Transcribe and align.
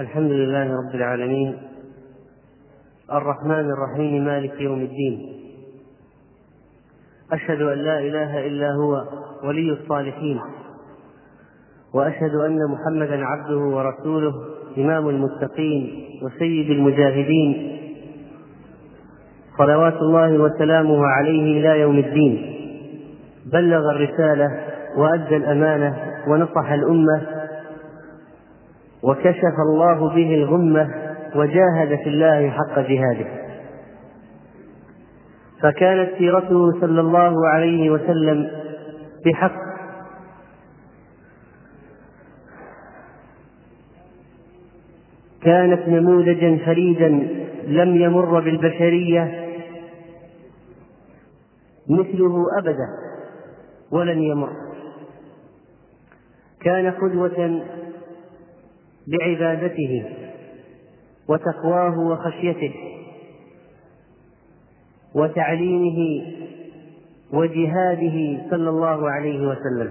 الحمد 0.00 0.30
لله 0.30 0.76
رب 0.76 0.94
العالمين. 0.94 1.56
الرحمن 3.12 3.70
الرحيم 3.70 4.24
مالك 4.24 4.60
يوم 4.60 4.80
الدين. 4.80 5.32
أشهد 7.32 7.62
أن 7.62 7.78
لا 7.78 7.98
إله 7.98 8.46
إلا 8.46 8.72
هو 8.72 9.04
ولي 9.44 9.72
الصالحين. 9.72 10.40
وأشهد 11.94 12.34
أن 12.34 12.58
محمدا 12.70 13.24
عبده 13.24 13.58
ورسوله 13.58 14.34
إمام 14.78 15.08
المتقين 15.08 16.04
وسيد 16.22 16.70
المجاهدين. 16.70 17.78
صلوات 19.58 19.96
الله 19.96 20.38
وسلامه 20.38 21.06
عليه 21.06 21.60
إلى 21.60 21.80
يوم 21.80 21.98
الدين. 21.98 22.54
بلغ 23.52 23.90
الرسالة 23.90 24.48
وأدى 24.96 25.36
الأمانة 25.36 25.96
ونصح 26.28 26.72
الأمة 26.72 27.33
وكشف 29.08 29.54
الله 29.68 30.14
به 30.14 30.34
الغمة 30.34 30.90
وجاهد 31.36 31.98
في 32.04 32.08
الله 32.08 32.50
حق 32.50 32.78
جهاده. 32.78 33.26
فكانت 35.62 36.10
سيرته 36.18 36.80
صلى 36.80 37.00
الله 37.00 37.48
عليه 37.48 37.90
وسلم 37.90 38.50
بحق. 39.26 39.64
كانت 45.42 45.88
نموذجا 45.88 46.58
فريدا 46.66 47.08
لم 47.66 47.96
يمر 47.96 48.40
بالبشرية 48.40 49.50
مثله 51.88 52.44
ابدا 52.58 52.88
ولن 53.90 54.22
يمر. 54.22 54.50
كان 56.60 56.90
قدوة 56.90 57.62
بعبادته 59.06 60.04
وتقواه 61.28 61.98
وخشيته 61.98 62.74
وتعليمه 65.14 66.22
وجهاده 67.32 68.40
صلى 68.50 68.70
الله 68.70 69.10
عليه 69.10 69.48
وسلم. 69.48 69.90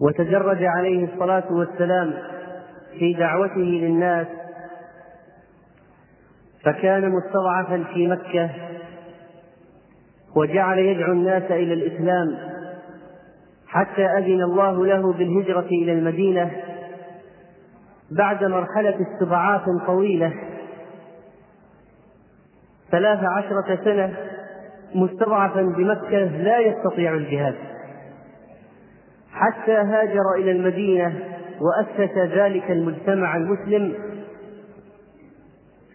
وتجرد 0.00 0.62
عليه 0.62 1.04
الصلاة 1.04 1.52
والسلام 1.52 2.14
في 2.98 3.12
دعوته 3.12 3.60
للناس 3.60 4.26
فكان 6.64 7.10
مستضعفا 7.10 7.84
في 7.94 8.08
مكة 8.08 8.50
وجعل 10.36 10.78
يدعو 10.78 11.12
الناس 11.12 11.42
إلى 11.42 11.74
الإسلام. 11.74 12.57
حتى 13.68 14.06
أذن 14.06 14.42
الله 14.42 14.86
له 14.86 15.12
بالهجرة 15.12 15.68
إلى 15.82 15.92
المدينة 15.92 16.50
بعد 18.10 18.44
مرحلة 18.44 18.94
استضعاف 19.00 19.62
طويلة. 19.86 20.32
ثلاث 22.90 23.18
عشرة 23.24 23.84
سنة 23.84 24.16
مستضعفا 24.94 25.62
بمكة 25.62 26.24
لا 26.24 26.58
يستطيع 26.58 27.14
الجهاد. 27.14 27.54
حتى 29.32 29.72
هاجر 29.72 30.34
إلى 30.38 30.50
المدينة 30.52 31.18
وأسس 31.60 32.18
ذلك 32.18 32.70
المجتمع 32.70 33.36
المسلم. 33.36 33.94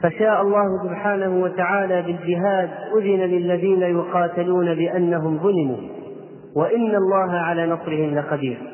فشاء 0.02 0.42
الله 0.42 0.84
سبحانه 0.84 1.42
وتعالى 1.44 2.02
بالجهاد 2.02 2.70
أذن 2.98 3.20
للذين 3.20 3.82
يقاتلون 3.82 4.76
بأنهم 4.76 5.40
ظلموا. 5.40 6.03
وإن 6.56 6.96
الله 6.96 7.32
على 7.32 7.66
نصرهم 7.66 8.16
لقدير. 8.16 8.74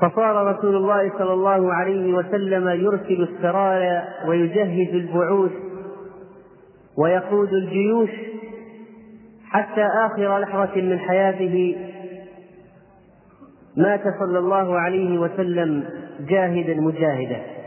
فصار 0.00 0.56
رسول 0.56 0.76
الله 0.76 1.12
صلى 1.18 1.32
الله 1.32 1.74
عليه 1.74 2.12
وسلم 2.12 2.68
يرسل 2.68 3.22
السرايا 3.22 4.04
ويجهز 4.26 4.94
البعوث 4.94 5.52
ويقود 6.98 7.52
الجيوش 7.52 8.10
حتى 9.50 9.82
آخر 9.82 10.38
لحظة 10.38 10.80
من 10.80 10.98
حياته 10.98 11.76
مات 13.76 14.02
صلى 14.18 14.38
الله 14.38 14.78
عليه 14.80 15.18
وسلم 15.18 15.84
جاهدا 16.20 16.74
مجاهدا. 16.74 17.57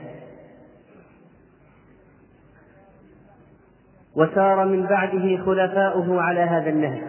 وسار 4.16 4.66
من 4.66 4.86
بعده 4.86 5.38
خلفاؤه 5.46 6.22
على 6.22 6.40
هذا 6.40 6.70
النهج. 6.70 7.04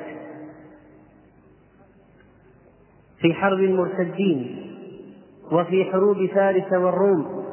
في 3.19 3.35
حرب 3.35 3.59
المرتدين 3.59 4.73
وفي 5.53 5.85
حروب 5.85 6.27
فارس 6.27 6.73
والروم. 6.73 7.45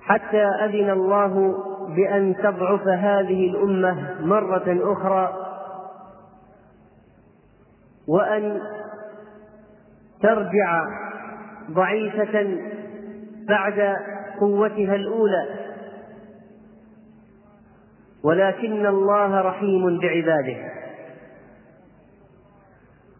حتى 0.00 0.44
أذن 0.44 0.90
الله 0.90 1.54
بأن 1.96 2.36
تضعف 2.36 2.88
هذه 2.88 3.50
الأمة 3.50 4.20
مرة 4.20 4.92
أخرى 4.92 5.32
وأن 8.08 8.60
ترجع 10.22 10.84
ضعيفة 11.70 12.58
بعد 13.48 13.96
قوتها 14.40 14.94
الأولى. 14.94 15.63
ولكن 18.24 18.86
الله 18.86 19.40
رحيم 19.40 19.98
بعباده. 19.98 20.56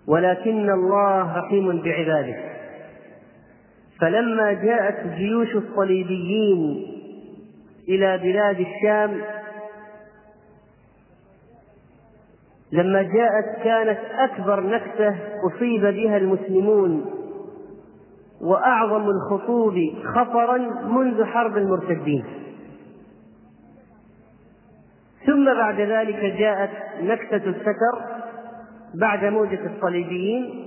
ولكن 0.08 0.70
الله 0.70 1.38
رحيم 1.38 1.82
بعباده. 1.82 2.36
فلما 4.00 4.52
جاءت 4.52 5.06
جيوش 5.06 5.56
الصليبيين 5.56 6.86
إلى 7.88 8.18
بلاد 8.18 8.60
الشام 8.60 9.20
لما 12.72 13.02
جاءت 13.02 13.62
كانت 13.64 13.98
أكبر 14.12 14.60
نكسه 14.60 15.16
أصيب 15.46 15.80
بها 15.80 16.16
المسلمون 16.16 17.04
وأعظم 18.40 19.08
الخطوب 19.10 19.74
خطرا 20.14 20.58
منذ 20.88 21.24
حرب 21.24 21.56
المرتدين. 21.56 22.43
ثم 25.26 25.54
بعد 25.54 25.80
ذلك 25.80 26.24
جاءت 26.38 26.70
نكسة 27.02 27.36
الستر 27.36 28.24
بعد 28.94 29.24
موجة 29.24 29.60
الصليبيين. 29.74 30.64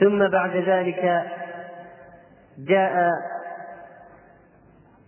ثم 0.00 0.28
بعد 0.28 0.56
ذلك 0.56 1.24
جاء 2.58 3.10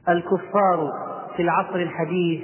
الكفار 0.09 0.93
في 1.37 1.43
العصر 1.43 1.77
الحديث 1.77 2.43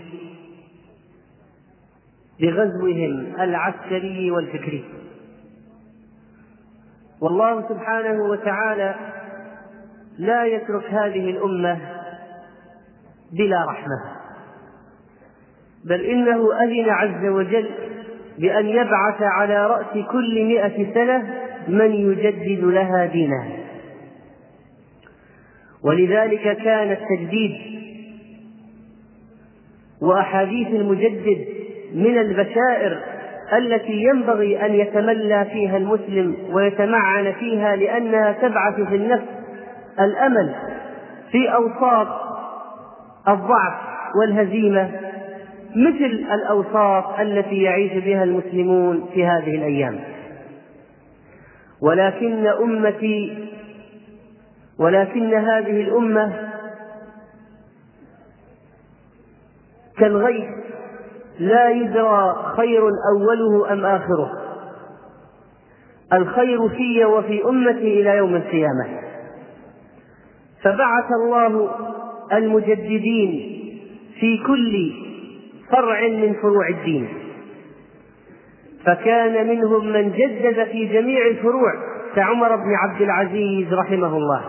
بغزوهم 2.40 3.34
العسكري 3.40 4.30
والفكري. 4.30 4.84
والله 7.20 7.68
سبحانه 7.68 8.22
وتعالى 8.22 8.94
لا 10.18 10.44
يترك 10.44 10.84
هذه 10.84 11.30
الأمة 11.30 11.78
بلا 13.32 13.66
رحمة. 13.70 14.17
بل 15.84 16.00
إنه 16.00 16.48
أذن 16.64 16.90
عز 16.90 17.26
وجل 17.26 17.68
بأن 18.38 18.66
يبعث 18.68 19.22
على 19.22 19.66
رأس 19.66 20.06
كل 20.12 20.44
مئة 20.44 20.94
سنة 20.94 21.34
من 21.68 21.92
يجدد 21.92 22.64
لها 22.64 23.06
دينها 23.06 23.48
ولذلك 25.82 26.56
كان 26.56 26.90
التجديد 26.90 27.78
وأحاديث 30.02 30.68
المجدد 30.68 31.44
من 31.94 32.18
البشائر 32.18 33.00
التي 33.52 33.92
ينبغي 33.92 34.66
أن 34.66 34.74
يتملى 34.74 35.44
فيها 35.44 35.76
المسلم 35.76 36.36
ويتمعن 36.52 37.32
فيها 37.32 37.76
لأنها 37.76 38.32
تبعث 38.32 38.80
في 38.80 38.96
النفس 38.96 39.24
الأمل 40.00 40.54
في 41.32 41.48
أوساط 41.48 42.08
الضعف 43.28 43.74
والهزيمة 44.20 44.90
مثل 45.76 46.26
الأوصاف 46.34 47.20
التي 47.20 47.62
يعيش 47.62 47.92
بها 48.04 48.24
المسلمون 48.24 49.08
في 49.14 49.26
هذه 49.26 49.54
الأيام. 49.54 50.00
ولكن 51.80 52.46
أمتي 52.46 53.48
ولكن 54.78 55.34
هذه 55.34 55.80
الأمة 55.80 56.50
كالغيث 59.98 60.48
لا 61.38 61.70
يدرى 61.70 62.52
خير 62.56 62.82
أوله 63.14 63.72
أم 63.72 63.86
آخره. 63.86 64.32
الخير 66.12 66.68
في 66.68 67.04
وفي 67.04 67.44
أمتي 67.44 68.00
إلى 68.00 68.16
يوم 68.16 68.36
القيامة. 68.36 68.86
فبعث 70.62 71.04
الله 71.22 71.70
المجددين 72.32 73.58
في 74.20 74.38
كل 74.46 74.92
فرع 75.70 76.08
من 76.08 76.34
فروع 76.42 76.68
الدين. 76.68 77.08
فكان 78.84 79.48
منهم 79.48 79.92
من 79.92 80.12
جدد 80.12 80.64
في 80.64 80.86
جميع 80.86 81.26
الفروع 81.26 81.72
كعمر 82.14 82.56
بن 82.56 82.74
عبد 82.74 83.02
العزيز 83.02 83.74
رحمه 83.74 84.16
الله. 84.16 84.42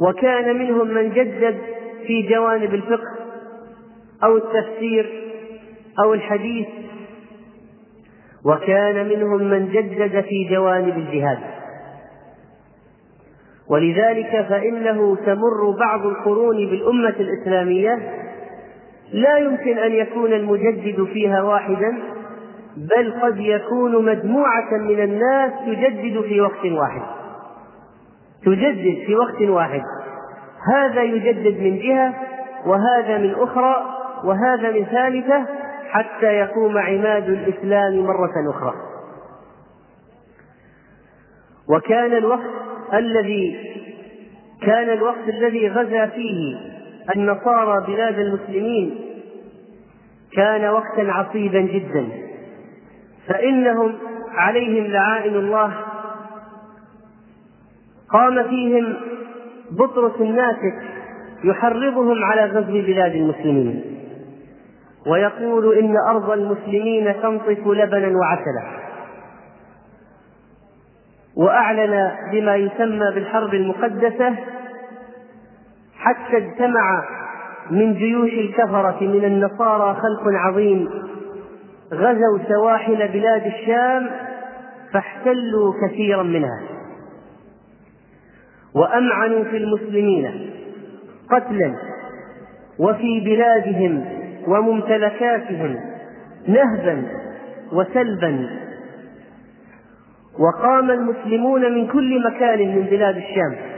وكان 0.00 0.58
منهم 0.58 0.88
من 0.88 1.10
جدد 1.10 1.58
في 2.06 2.22
جوانب 2.22 2.74
الفقه 2.74 3.16
أو 4.24 4.36
التفسير 4.36 5.24
أو 6.04 6.14
الحديث. 6.14 6.66
وكان 8.44 9.08
منهم 9.08 9.42
من 9.42 9.68
جدد 9.68 10.20
في 10.20 10.48
جوانب 10.50 10.98
الجهاد. 10.98 11.38
ولذلك 13.70 14.46
فإنه 14.48 15.16
تمر 15.16 15.70
بعض 15.78 16.06
القرون 16.06 16.56
بالأمة 16.56 17.14
الإسلامية 17.20 17.98
لا 19.12 19.38
يمكن 19.38 19.78
أن 19.78 19.92
يكون 19.92 20.32
المجدد 20.32 21.04
فيها 21.04 21.42
واحدا 21.42 21.98
بل 22.76 23.20
قد 23.22 23.38
يكون 23.38 24.04
مجموعة 24.04 24.72
من 24.72 25.00
الناس 25.00 25.52
تجدد 25.66 26.20
في 26.20 26.40
وقت 26.40 26.64
واحد. 26.64 27.02
تجدد 28.44 29.06
في 29.06 29.14
وقت 29.14 29.42
واحد. 29.42 29.82
هذا 30.74 31.02
يجدد 31.02 31.60
من 31.60 31.78
جهة 31.78 32.14
وهذا 32.66 33.18
من 33.18 33.34
أخرى 33.34 33.76
وهذا 34.24 34.70
من 34.70 34.84
ثالثة 34.84 35.46
حتى 35.88 36.26
يقوم 36.26 36.78
عماد 36.78 37.28
الإسلام 37.28 37.98
مرة 37.98 38.50
أخرى. 38.50 38.74
وكان 41.68 42.12
الوقت 42.12 42.50
الذي 42.94 43.58
كان 44.62 44.90
الوقت 44.90 45.28
الذي 45.28 45.68
غزا 45.68 46.06
فيه 46.06 46.67
النصارى 47.16 47.86
بلاد 47.86 48.18
المسلمين 48.18 49.00
كان 50.32 50.64
وقتا 50.64 51.00
عصيبا 51.00 51.60
جدا 51.60 52.08
فإنهم 53.28 53.92
عليهم 54.30 54.86
لعائن 54.86 55.34
الله. 55.34 55.72
قام 58.10 58.48
فيهم 58.48 58.96
بطرس 59.70 60.20
الناسك 60.20 60.82
يحرضهم 61.44 62.24
على 62.24 62.44
غزو 62.44 62.72
بلاد 62.72 63.14
المسلمين 63.14 63.84
ويقول 65.06 65.78
إن 65.78 65.94
أرض 66.08 66.30
المسلمين 66.30 67.22
تنطف 67.22 67.66
لبنا 67.66 68.18
وعسلا. 68.18 68.78
وأعلن 71.36 72.12
بما 72.32 72.56
يسمى 72.56 73.10
بالحرب 73.14 73.54
المقدسة 73.54 74.34
حتى 76.08 76.36
اجتمع 76.36 77.04
من 77.70 77.94
جيوش 77.94 78.32
الكفرة 78.32 78.98
من 79.00 79.24
النصارى 79.24 79.94
خلق 79.94 80.22
عظيم. 80.26 80.88
غزوا 81.92 82.38
سواحل 82.48 83.08
بلاد 83.08 83.46
الشام 83.46 84.10
فاحتلوا 84.92 85.72
كثيرا 85.82 86.22
منها 86.22 86.60
وأمعنوا 88.74 89.44
في 89.44 89.56
المسلمين 89.56 90.50
قتلا 91.30 91.74
وفي 92.78 93.20
بلادهم 93.20 94.04
وممتلكاتهم 94.46 95.76
نهبا 96.46 97.02
وسلبا. 97.72 98.48
وقام 100.38 100.90
المسلمون 100.90 101.74
من 101.74 101.86
كل 101.86 102.24
مكان 102.30 102.58
من 102.58 102.82
بلاد 102.90 103.16
الشام. 103.16 103.77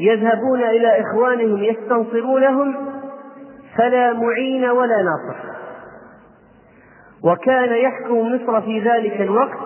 يذهبون 0.00 0.62
إلى 0.62 1.00
إخوانهم 1.00 1.64
يستنصرونهم 1.64 2.76
فلا 3.76 4.12
معين 4.12 4.70
ولا 4.70 4.96
ناصر. 5.02 5.56
وكان 7.24 7.76
يحكم 7.76 8.34
مصر 8.34 8.60
في 8.60 8.80
ذلك 8.80 9.20
الوقت 9.20 9.58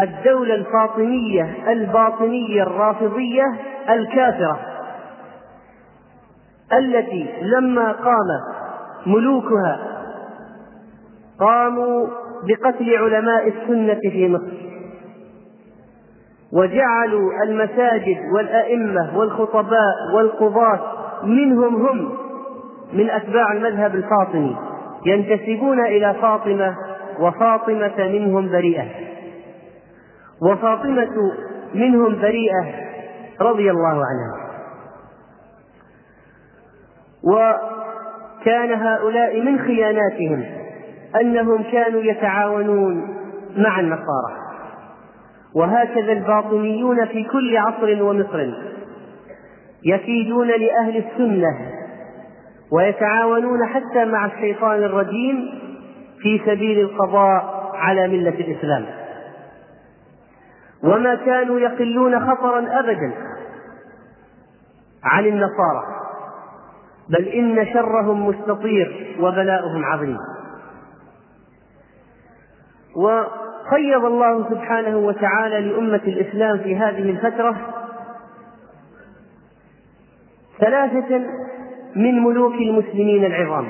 الدولة 0.00 0.54
الفاطمية 0.54 1.72
الباطنية 1.72 2.62
الرافضية 2.62 3.44
الكافرة 3.88 4.60
التي 6.72 7.34
لما 7.42 7.92
قام 7.92 8.28
ملوكها 9.06 9.80
قاموا 11.40 12.06
بقتل 12.44 12.96
علماء 12.96 13.48
السنة 13.48 14.00
في 14.12 14.28
مصر. 14.28 14.67
وجعلوا 16.52 17.32
المساجد 17.44 18.16
والأئمة 18.34 19.18
والخطباء 19.18 19.94
والقضاة 20.14 20.80
منهم 21.24 21.86
هم 21.86 22.14
من 22.92 23.10
أتباع 23.10 23.52
المذهب 23.52 23.94
الفاطمي 23.94 24.56
ينتسبون 25.06 25.80
إلى 25.80 26.14
فاطمة 26.14 26.76
وفاطمة 27.20 27.98
منهم 27.98 28.48
بريئة. 28.48 28.84
وفاطمة 30.42 31.32
منهم 31.74 32.20
بريئة 32.20 32.64
رضي 33.40 33.70
الله 33.70 34.02
عنها. 34.06 34.48
وكان 37.24 38.72
هؤلاء 38.72 39.40
من 39.40 39.58
خياناتهم 39.58 40.44
أنهم 41.20 41.62
كانوا 41.62 42.00
يتعاونون 42.00 43.16
مع 43.56 43.80
النصارى. 43.80 44.47
وهكذا 45.54 46.12
الباطنيون 46.12 47.06
في 47.06 47.24
كل 47.24 47.56
عصر 47.56 48.02
ومصر 48.02 48.50
يكيدون 49.84 50.48
لأهل 50.48 50.96
السنة 50.96 51.58
ويتعاونون 52.72 53.66
حتى 53.66 54.04
مع 54.04 54.26
الشيطان 54.26 54.82
الرجيم 54.82 55.60
في 56.22 56.40
سبيل 56.46 56.80
القضاء 56.80 57.70
على 57.74 58.08
ملة 58.08 58.34
الإسلام. 58.40 58.86
وما 60.82 61.14
كانوا 61.14 61.58
يقلون 61.60 62.20
خطرا 62.20 62.78
أبدا 62.80 63.12
عن 65.04 65.26
النصارى 65.26 65.82
بل 67.08 67.24
إن 67.28 67.66
شرهم 67.72 68.26
مستطير 68.26 69.16
وبلاؤهم 69.20 69.84
عظيم. 69.84 70.18
قيض 73.72 74.04
الله 74.04 74.50
سبحانه 74.50 74.96
وتعالى 74.98 75.60
لأمة 75.60 76.00
الإسلام 76.06 76.58
في 76.58 76.76
هذه 76.76 77.10
الفترة 77.10 77.74
ثلاثة 80.60 81.18
من 81.96 82.22
ملوك 82.22 82.54
المسلمين 82.54 83.24
العظام. 83.24 83.68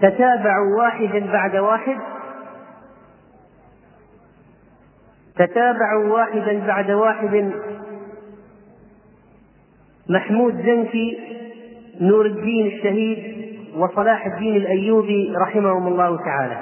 تتابعوا 0.00 0.76
واحدا 0.78 1.32
بعد 1.32 1.56
واحد. 1.56 1.98
تتابعوا 5.36 6.14
واحدا 6.14 6.66
بعد 6.66 6.90
واحد. 6.90 7.52
محمود 10.08 10.54
زنكي 10.54 11.34
نور 12.00 12.26
الدين 12.26 12.66
الشهيد 12.66 13.44
وصلاح 13.76 14.26
الدين 14.26 14.56
الأيوبي 14.56 15.34
رحمهم 15.36 15.86
الله 15.86 16.24
تعالى. 16.24 16.56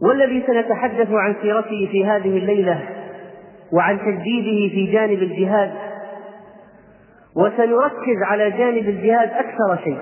والذي 0.00 0.44
سنتحدث 0.46 1.10
عن 1.10 1.34
سيرته 1.42 1.88
في 1.92 2.06
هذه 2.06 2.38
الليلة 2.38 2.88
وعن 3.72 3.98
تجديده 3.98 4.74
في 4.74 4.92
جانب 4.92 5.22
الجهاد 5.22 5.72
وسنركز 7.36 8.22
على 8.22 8.50
جانب 8.50 8.88
الجهاد 8.88 9.30
أكثر 9.30 9.84
شيء. 9.84 10.00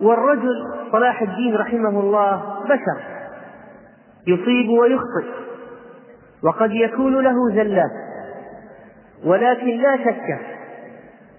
والرجل 0.00 0.52
صلاح 0.92 1.22
الدين 1.22 1.56
رحمه 1.56 2.00
الله 2.00 2.42
بشر 2.64 3.02
يصيب 4.26 4.68
ويخطئ 4.68 5.44
وقد 6.44 6.70
يكون 6.72 7.24
له 7.24 7.34
زلات 7.54 7.90
ولكن 9.24 9.66
لا 9.66 9.96
شك 9.96 10.53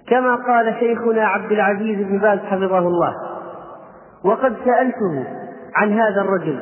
كما 0.09 0.35
قال 0.35 0.75
شيخنا 0.79 1.27
عبد 1.27 1.51
العزيز 1.51 1.97
بن 2.07 2.17
باز 2.17 2.39
حفظه 2.39 2.77
الله. 2.77 3.13
وقد 4.25 4.55
سألته 4.65 5.25
عن 5.75 5.93
هذا 5.93 6.21
الرجل 6.21 6.59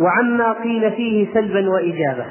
وعما 0.00 0.52
قيل 0.52 0.92
فيه 0.92 1.34
سلبا 1.34 1.70
وإجابة. 1.70 2.24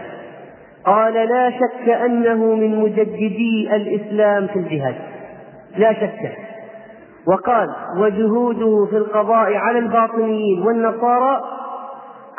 قال 0.86 1.14
لا 1.14 1.52
شك 1.52 1.90
أنه 1.90 2.56
من 2.56 2.80
مجددي 2.80 3.76
الإسلام 3.76 4.48
في 4.48 4.60
الجهاد. 4.60 4.96
لا 5.78 5.94
شك. 5.94 6.38
وقال 7.28 7.70
وجهوده 7.98 8.86
في 8.90 8.98
القضاء 8.98 9.56
على 9.56 9.80
الباطنيين 9.80 10.62
والنصارى 10.62 11.42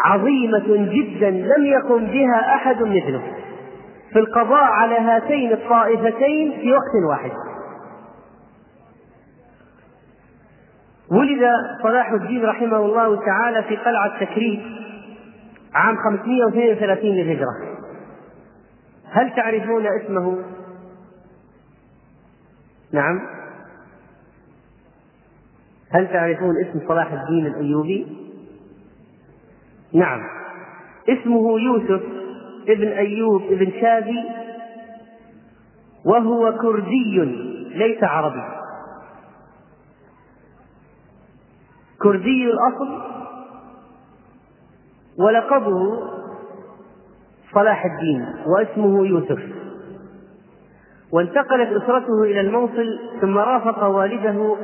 عظيمة 0.04 0.92
جدا 0.94 1.30
لم 1.30 1.66
يقم 1.66 2.06
بها 2.06 2.54
أحد 2.54 2.82
مثله. 2.82 3.22
في 4.12 4.18
القضاء 4.18 4.62
على 4.62 4.94
هاتين 4.94 5.52
الطائفتين 5.52 6.52
في 6.60 6.72
وقت 6.72 7.08
واحد. 7.10 7.30
ولد 11.14 11.42
صلاح 11.82 12.12
الدين 12.12 12.44
رحمه 12.44 12.76
الله 12.76 13.24
تعالى 13.26 13.62
في 13.62 13.76
قلعة 13.76 14.24
تكريت 14.24 14.60
عام 15.74 15.96
532 15.96 17.10
للهجرة. 17.10 17.74
هل 19.10 19.34
تعرفون 19.36 19.86
اسمه؟ 19.86 20.38
نعم 22.92 23.20
هل 25.90 26.08
تعرفون 26.08 26.54
اسم 26.64 26.88
صلاح 26.88 27.12
الدين 27.12 27.46
الأيوبي؟ 27.46 28.06
نعم 29.92 30.20
اسمه 31.08 31.60
يوسف 31.60 32.02
ابن 32.68 32.88
أيوب 32.88 33.42
ابن 33.42 33.72
شادي 33.80 34.24
وهو 36.04 36.58
كردي 36.58 37.20
ليس 37.74 38.04
عربي 38.04 38.63
كردي 42.04 42.44
الأصل 42.44 43.02
ولقبه 45.18 45.80
صلاح 47.54 47.84
الدين 47.84 48.26
واسمه 48.46 49.06
يوسف. 49.06 49.38
وانتقلت 51.12 51.82
أسرته 51.82 52.22
إلى 52.22 52.40
الموصل 52.40 52.98
ثم 53.20 53.38
رافق 53.38 53.84
والده 53.84 54.56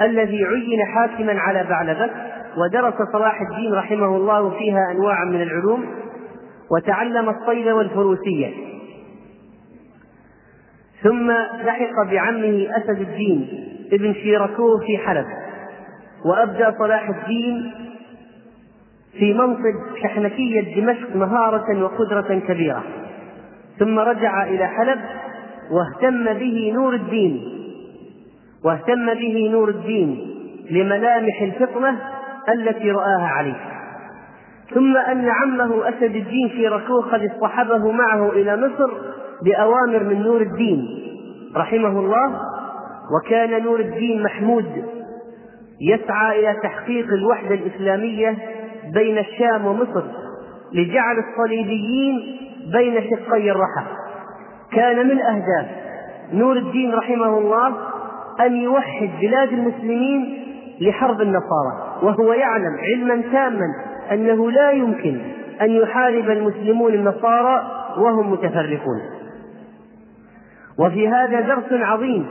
الذي 0.00 0.44
عين 0.44 0.86
حاكما 0.94 1.40
على 1.40 1.64
بعلبك 1.64 2.10
ودرس 2.56 2.94
صلاح 3.12 3.40
الدين 3.40 3.72
رحمه 3.74 4.16
الله 4.16 4.50
فيها 4.50 4.90
أنواعا 4.90 5.24
من 5.24 5.42
العلوم 5.42 5.84
وتعلم 6.70 7.28
الصيد 7.28 7.68
والفروسية. 7.68 8.52
ثم 11.02 11.30
لحق 11.64 12.10
بعمه 12.10 12.68
أسد 12.76 13.00
الدين 13.00 13.48
ابن 13.92 14.14
شيركوه 14.14 14.80
في 14.86 14.98
حلب. 14.98 15.26
وأبدى 16.26 16.78
صلاح 16.78 17.08
الدين 17.08 17.72
في 19.18 19.34
منصب 19.34 19.96
شحنكية 20.02 20.80
دمشق 20.80 21.16
مهارة 21.16 21.82
وقدرة 21.82 22.38
كبيرة. 22.48 22.82
ثم 23.78 23.98
رجع 23.98 24.42
إلى 24.44 24.66
حلب 24.66 24.98
واهتم 25.70 26.24
به 26.24 26.72
نور 26.74 26.94
الدين 26.94 27.40
واهتم 28.64 29.14
به 29.14 29.48
نور 29.52 29.68
الدين 29.68 30.30
لملامح 30.70 31.42
الفطنة 31.42 31.98
التي 32.48 32.90
رآها 32.90 33.26
عليه 33.26 33.56
ثم 34.74 34.96
أن 34.96 35.28
عمه 35.28 35.88
أسد 35.88 36.16
الدين 36.16 36.48
في 36.48 36.68
ركوخ 36.68 37.08
قد 37.14 37.22
اصطحبه 37.22 37.92
معه 37.92 38.30
إلى 38.32 38.56
مصر 38.56 38.90
بأوامر 39.42 40.04
من 40.04 40.22
نور 40.22 40.40
الدين 40.40 41.02
رحمه 41.56 42.00
الله 42.00 42.40
وكان 43.16 43.62
نور 43.62 43.80
الدين 43.80 44.22
محمود 44.22 44.84
يسعى 45.80 46.40
إلى 46.40 46.60
تحقيق 46.62 47.06
الوحدة 47.06 47.54
الإسلامية 47.54 48.36
بين 48.94 49.18
الشام 49.18 49.66
ومصر 49.66 50.04
لجعل 50.72 51.16
الصليبيين 51.18 52.36
بين 52.72 53.10
شقي 53.10 53.50
الرحى. 53.50 53.86
كان 54.72 55.08
من 55.08 55.20
أهداف 55.20 55.66
نور 56.32 56.56
الدين 56.56 56.94
رحمه 56.94 57.38
الله 57.38 57.74
أن 58.40 58.56
يوحد 58.56 59.10
بلاد 59.20 59.52
المسلمين 59.52 60.42
لحرب 60.80 61.20
النصارى 61.20 62.00
وهو 62.02 62.32
يعلم 62.32 62.76
علما 62.78 63.22
تاما 63.32 63.66
أنه 64.12 64.50
لا 64.50 64.70
يمكن 64.70 65.20
أن 65.60 65.70
يحارب 65.70 66.30
المسلمون 66.30 66.94
النصارى 66.94 67.66
وهم 67.98 68.32
متفرقون. 68.32 69.00
وفي 70.78 71.08
هذا 71.08 71.40
درس 71.40 71.72
عظيم 71.72 72.26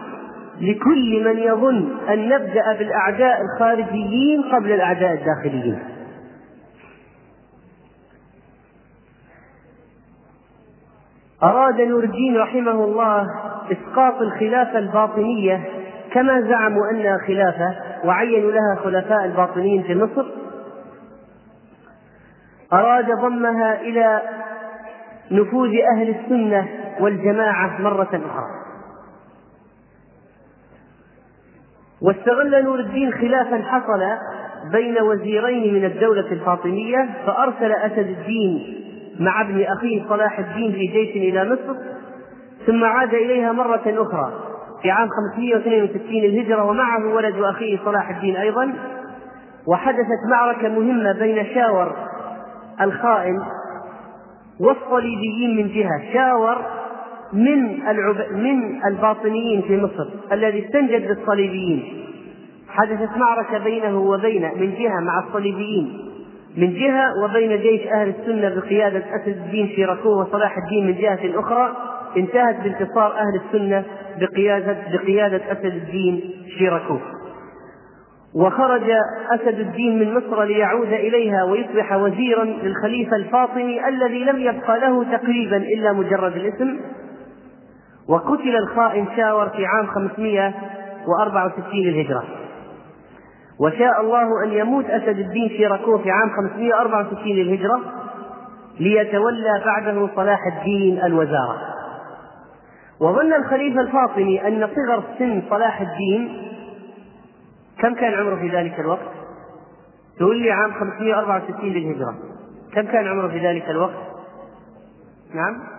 لكل 0.62 1.24
من 1.24 1.38
يظن 1.38 1.90
أن 2.10 2.30
نبدأ 2.30 2.74
بالأعداء 2.80 3.42
الخارجيين 3.42 4.42
قبل 4.42 4.72
الأعداء 4.72 5.14
الداخليين. 5.14 5.80
أراد 11.44 11.82
نور 11.82 12.04
الدين 12.04 12.38
رحمه 12.38 12.72
الله 12.72 13.28
إسقاط 13.72 14.22
الخلافة 14.22 14.80
الباطنية 14.80 15.64
كما 16.12 16.42
زعموا 16.42 16.90
أنها 16.92 17.18
خلافة 17.28 17.76
وعينوا 18.04 18.52
لها 18.52 18.76
خلفاء 18.84 19.26
الباطنيين 19.26 19.84
في 19.84 19.96
مصر. 19.96 20.26
أراد 22.74 23.06
ضمها 23.06 23.82
إلى 23.82 24.22
نفوذ 25.32 25.70
أهل 25.96 26.10
السنة 26.10 26.68
والجماعة 27.00 27.82
مرة 27.82 28.22
أخرى. 28.26 28.65
واستغل 32.02 32.64
نور 32.64 32.80
الدين 32.80 33.14
خلافا 33.14 33.58
حصل 33.58 34.04
بين 34.72 35.02
وزيرين 35.02 35.74
من 35.74 35.86
الدولة 35.86 36.32
الفاطمية 36.32 37.10
فأرسل 37.26 37.72
أسد 37.72 38.08
الدين 38.08 38.76
مع 39.20 39.42
ابن 39.42 39.64
أخيه 39.64 40.04
صلاح 40.10 40.40
الدين 40.40 40.72
في 40.72 40.88
جيش 40.88 41.16
إلى 41.16 41.46
مصر 41.50 41.76
ثم 42.68 42.84
عاد 42.84 43.14
إليها 43.14 43.52
مرة 43.52 43.84
أخرى 43.86 44.34
في 44.82 44.92
عام 44.92 45.10
562 45.10 46.10
الهجرة 46.10 46.64
ومعه 46.64 47.16
ولد 47.16 47.36
أخيه 47.36 47.80
صلاح 47.86 48.10
الدين 48.10 48.36
أيضا. 48.36 48.74
وحدثت 49.68 50.30
معركة 50.32 50.70
مهمة 50.70 51.20
بين 51.20 51.46
شاور 51.56 51.96
الخائن 52.82 53.44
والصليبيين 54.60 55.58
من 55.58 55.68
جهة. 55.68 56.14
شاور 56.14 56.66
من 57.36 57.88
العب... 57.88 58.16
من 58.32 58.86
الباطنيين 58.86 59.62
في 59.62 59.78
مصر 59.78 60.08
الذي 60.32 60.66
استنجد 60.66 61.08
بالصليبيين. 61.08 61.84
حدثت 62.70 63.18
معركة 63.18 63.58
بينه 63.64 64.00
وبين 64.00 64.42
من 64.42 64.74
جهة 64.80 65.00
مع 65.02 65.24
الصليبيين. 65.28 65.98
من 66.58 66.74
جهة 66.74 67.06
وبين 67.24 67.62
جيش 67.62 67.88
أهل 67.88 68.08
السنة 68.20 68.56
بقيادة 68.56 69.04
أسد 69.16 69.28
الدين 69.28 69.68
شيركوه 69.76 70.18
وصلاح 70.18 70.58
الدين 70.58 70.88
من 70.88 70.94
جهة 71.02 71.40
أخرى 71.40 71.76
انتهت 72.18 72.56
بانتصار 72.64 73.14
أهل 73.14 73.42
السنة 73.46 73.84
بقيادة 74.20 74.78
بقيادة 74.94 75.42
أسد 75.52 75.66
الدين 75.66 76.22
شيركوه 76.58 77.02
وخرج 78.36 78.84
أسد 79.32 79.60
الدين 79.60 80.00
من 80.00 80.14
مصر 80.14 80.44
ليعود 80.44 80.88
إليها 80.94 81.44
ويصبح 81.44 81.94
وزيرا 81.94 82.44
للخليفة 82.44 83.16
الفاطمي 83.16 83.88
الذي 83.88 84.24
لم 84.24 84.40
يبقى 84.40 84.80
له 84.80 85.18
تقريبا 85.18 85.58
إلا 85.58 85.94
مجرد 85.94 86.36
الاسم. 86.36 86.80
وقتل 88.08 88.56
الخائن 88.56 89.08
شاور 89.18 89.50
في 89.50 89.66
عام 89.66 89.88
564 89.88 91.70
للهجرة 91.74 92.24
وشاء 93.60 94.02
الله 94.02 94.44
أن 94.44 94.52
يموت 94.52 94.86
أسد 94.86 95.20
الدين 95.20 95.50
شيركوه 95.50 95.98
في 95.98 96.12
عام 96.12 96.30
564 96.30 97.28
للهجرة 97.28 97.82
ليتولى 98.80 99.62
بعده 99.66 100.10
صلاح 100.16 100.40
الدين 100.56 101.04
الوزارة 101.06 101.58
وظن 103.00 103.34
الخليفة 103.34 103.82
الفاطمي 103.82 104.48
أن 104.48 104.70
صغر 104.76 105.04
سن 105.20 105.42
صلاح 105.50 105.82
الدين 105.82 106.52
كم 107.80 107.94
كان 107.94 108.14
عمره 108.14 108.36
في 108.36 108.50
ذلك 108.50 108.80
الوقت؟ 108.80 109.12
تقول 110.18 110.38
لي 110.38 110.52
عام 110.52 110.74
564 110.74 111.70
للهجرة 111.70 112.16
كم 112.74 112.82
كان 112.82 113.08
عمره 113.08 113.28
في 113.28 113.48
ذلك 113.48 113.70
الوقت؟ 113.70 113.96
نعم؟ 115.34 115.75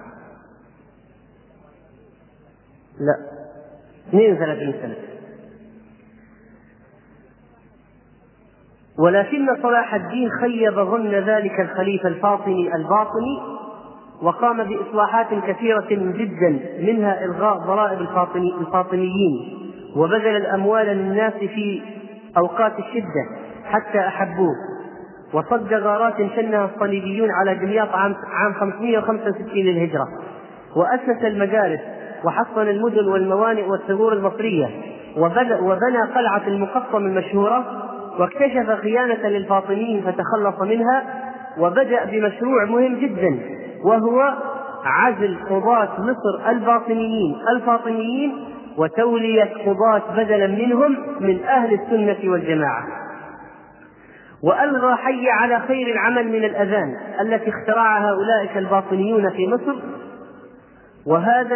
لا. 3.00 3.16
32 4.08 4.72
سنة. 4.82 4.96
ولكن 8.98 9.62
صلاح 9.62 9.94
الدين 9.94 10.30
خيب 10.30 10.74
ظن 10.74 11.10
ذلك 11.10 11.60
الخليفة 11.60 12.08
الفاطمي 12.08 12.74
الباطني 12.74 13.38
وقام 14.22 14.64
بإصلاحات 14.64 15.26
كثيرة 15.46 15.86
جدا 15.90 16.60
منها 16.80 17.24
إلغاء 17.24 17.58
ضرائب 17.58 18.00
الفاطمي 18.00 18.54
الفاطميين 18.60 19.58
وبذل 19.96 20.36
الأموال 20.36 20.86
للناس 20.86 21.32
في 21.32 21.82
أوقات 22.38 22.72
الشدة 22.78 23.26
حتى 23.64 23.98
أحبوه. 23.98 24.54
وصد 25.32 25.74
غارات 25.74 26.16
شنها 26.16 26.70
الصليبيون 26.74 27.30
على 27.30 27.54
دمياط 27.54 27.88
عام 27.88 28.16
عام 28.26 28.52
565 28.52 29.46
للهجرة. 29.54 30.06
وأسس 30.76 31.24
المدارس 31.24 31.80
وحصن 32.25 32.68
المدن 32.68 33.08
والموانئ 33.08 33.68
والثغور 33.68 34.12
المصرية. 34.12 34.70
وبنى 35.62 36.00
قلعة 36.14 36.42
المقطم 36.46 37.06
المشهورة 37.06 37.64
واكتشف 38.18 38.70
خيانة 38.82 39.28
للفاطميين 39.28 40.02
فتخلص 40.02 40.61
منها 40.61 41.02
وبدأ 41.58 42.04
بمشروع 42.04 42.64
مهم 42.64 42.94
جدا 42.94 43.38
وهو 43.85 44.35
عزل 44.85 45.38
قضاة 45.50 45.88
مصر 45.99 46.50
الباطنيين 46.50 47.37
الفاطميين 47.56 48.32
وتولية 48.76 49.50
قضاة 49.66 50.02
بدلا 50.16 50.46
منهم 50.46 50.96
من 51.20 51.44
أهل 51.44 51.75
السنة 51.75 52.32
والجماعة. 52.32 52.87
وألغى 54.42 54.96
حي 54.96 55.30
على 55.30 55.61
خير 55.61 55.87
العمل 55.87 56.28
من 56.28 56.44
الأذان 56.44 56.96
التي 57.20 57.50
اخترعها 57.50 58.11
أولئك 58.11 58.56
الباطنيون 58.56 59.30
في 59.30 59.46
مصر 59.49 59.75
وهذا 61.06 61.54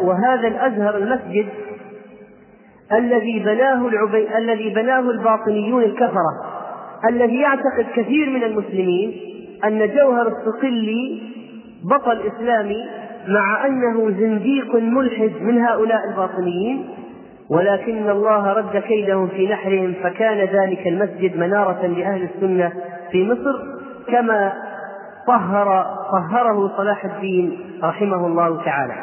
وهذا 0.00 0.48
الأزهر 0.48 0.96
المسجد 0.96 1.46
الذي 2.92 3.40
بناه 3.40 3.88
العبي... 3.88 4.38
الذي 4.38 4.74
بناه 4.74 5.00
الباطنيون 5.00 5.82
الكفرة 5.82 6.54
الذي 7.10 7.40
يعتقد 7.40 7.86
كثير 7.96 8.30
من 8.30 8.42
المسلمين 8.44 9.20
أن 9.64 9.78
جوهر 9.94 10.26
الصقلي 10.26 11.22
بطل 11.84 12.20
إسلامي 12.26 12.84
مع 13.28 13.66
أنه 13.66 14.10
زنديق 14.10 14.74
ملحد 14.74 15.32
من 15.40 15.58
هؤلاء 15.58 16.00
الباطنيين 16.10 16.88
ولكن 17.50 18.10
الله 18.10 18.52
رد 18.52 18.76
كيدهم 18.76 19.28
في 19.28 19.46
نحرهم 19.46 19.94
فكان 20.02 20.38
ذلك 20.38 20.86
المسجد 20.86 21.36
منارة 21.36 21.86
لأهل 21.86 22.28
السنة 22.34 22.72
في 23.10 23.24
مصر 23.24 23.58
كما 24.08 24.52
طهر 25.26 25.86
طهره 26.12 26.76
صلاح 26.76 27.04
الدين 27.04 27.78
رحمه 27.82 28.26
الله 28.26 28.64
تعالى. 28.64 28.94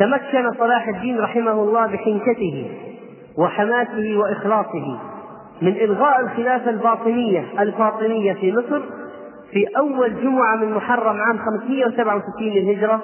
وتمكن 0.00 0.52
صلاح 0.58 0.88
الدين 0.88 1.18
رحمه 1.18 1.52
الله 1.52 1.86
بحنكته 1.86 2.70
وحماسه 3.38 4.16
وإخلاصه 4.16 4.98
من 5.62 5.72
إلغاء 5.76 6.20
الخلافة 6.20 6.70
الباطنية 6.70 7.44
الفاطمية 7.62 8.32
في 8.32 8.52
مصر 8.52 8.80
في 9.52 9.66
أول 9.78 10.22
جمعة 10.22 10.56
من 10.56 10.72
محرم 10.74 11.20
عام 11.20 11.38
567 11.38 12.48
للهجرة 12.48 13.00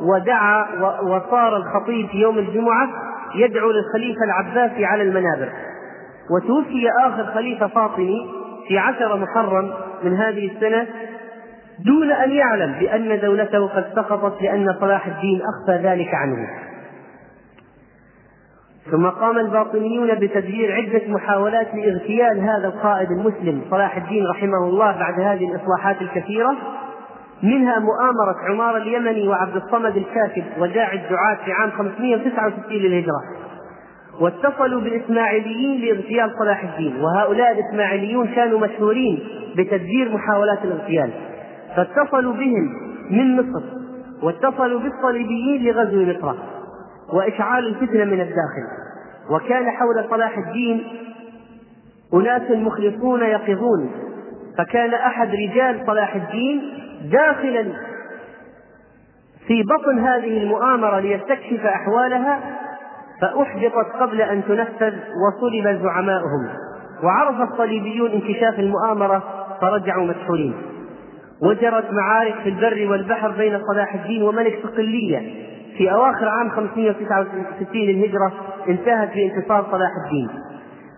ودعا 0.00 0.66
وصار 1.02 1.56
الخطيب 1.56 2.08
في 2.08 2.16
يوم 2.16 2.38
الجمعة 2.38 2.88
يدعو 3.34 3.70
للخليفة 3.70 4.24
العباسي 4.24 4.84
على 4.84 5.02
المنابر. 5.02 5.52
وتوفي 6.30 6.88
آخر 7.06 7.26
خليفة 7.34 7.66
فاطمي 7.66 8.30
في 8.68 8.78
عشر 8.78 9.16
محرم 9.16 9.72
من 10.02 10.16
هذه 10.16 10.50
السنة 10.54 10.86
دون 11.84 12.12
أن 12.12 12.30
يعلم 12.30 12.72
بأن 12.72 13.20
دولته 13.20 13.66
قد 13.66 13.84
سقطت 13.96 14.42
لأن 14.42 14.76
صلاح 14.80 15.06
الدين 15.06 15.40
أخفى 15.40 15.88
ذلك 15.88 16.14
عنه. 16.14 16.48
ثم 18.90 19.06
قام 19.06 19.38
الباطنيون 19.38 20.14
بتدبير 20.14 20.72
عدة 20.72 21.02
محاولات 21.08 21.74
لإغتيال 21.74 22.40
هذا 22.40 22.68
القائد 22.68 23.10
المسلم 23.10 23.62
صلاح 23.70 23.96
الدين 23.96 24.26
رحمه 24.26 24.64
الله 24.64 24.98
بعد 24.98 25.20
هذه 25.20 25.50
الإصلاحات 25.54 26.02
الكثيرة 26.02 26.56
منها 27.42 27.78
مؤامرة 27.78 28.36
عمار 28.50 28.76
اليمني 28.76 29.28
وعبد 29.28 29.56
الصمد 29.56 29.96
الكاتب 29.96 30.44
وداعي 30.58 30.96
الدعاة 31.04 31.38
في 31.44 31.52
عام 31.52 31.70
569 31.70 32.62
للهجرة. 32.70 33.45
واتصلوا 34.20 34.80
بالإسماعيليين 34.80 35.80
لاغتيال 35.80 36.30
صلاح 36.38 36.62
الدين 36.64 36.96
وهؤلاء 37.00 37.52
الإسماعيليون 37.52 38.26
كانوا 38.26 38.60
مشهورين 38.60 39.18
بتدبير 39.56 40.14
محاولات 40.14 40.64
الاغتيال 40.64 41.10
فاتصلوا 41.76 42.32
بهم 42.32 42.70
من 43.10 43.36
مصر 43.36 43.62
واتصلوا 44.22 44.80
بالصليبيين 44.80 45.64
لغزو 45.64 46.02
مصر 46.02 46.36
وإشعال 47.12 47.66
الفتنة 47.66 48.04
من 48.04 48.20
الداخل. 48.20 48.66
وكان 49.30 49.70
حول 49.70 50.04
صلاح 50.10 50.38
الدين 50.38 50.84
أناس 52.14 52.50
مخلصون 52.50 53.22
يقظون 53.22 53.90
فكان 54.58 54.94
أحد 54.94 55.28
رجال 55.28 55.82
صلاح 55.86 56.14
الدين 56.14 56.62
داخلا 57.12 57.64
في 59.46 59.62
بطن 59.62 59.98
هذه 59.98 60.42
المؤامرة 60.42 61.00
ليستكشف 61.00 61.64
أحوالها 61.66 62.40
فأحبطت 63.20 63.92
قبل 64.00 64.20
أن 64.20 64.44
تنفذ 64.44 64.94
وصلب 65.26 65.82
زعماؤهم. 65.82 66.48
وعرف 67.02 67.52
الصليبيون 67.52 68.10
انكشاف 68.10 68.58
المؤامرة 68.58 69.22
فرجعوا 69.60 70.04
مسحورين 70.04 70.54
وجرت 71.42 71.92
معارك 71.92 72.34
في 72.42 72.48
البر 72.48 72.90
والبحر 72.90 73.30
بين 73.30 73.60
صلاح 73.72 73.94
الدين 73.94 74.22
وملك 74.22 74.58
صقلية 74.62 75.18
في 75.78 75.92
أواخر 75.92 76.28
عام 76.28 76.50
569 76.50 77.66
للهجرة 77.74 78.32
انتهت 78.68 79.10
بانتصار 79.14 79.66
صلاح 79.70 79.90
الدين. 80.04 80.28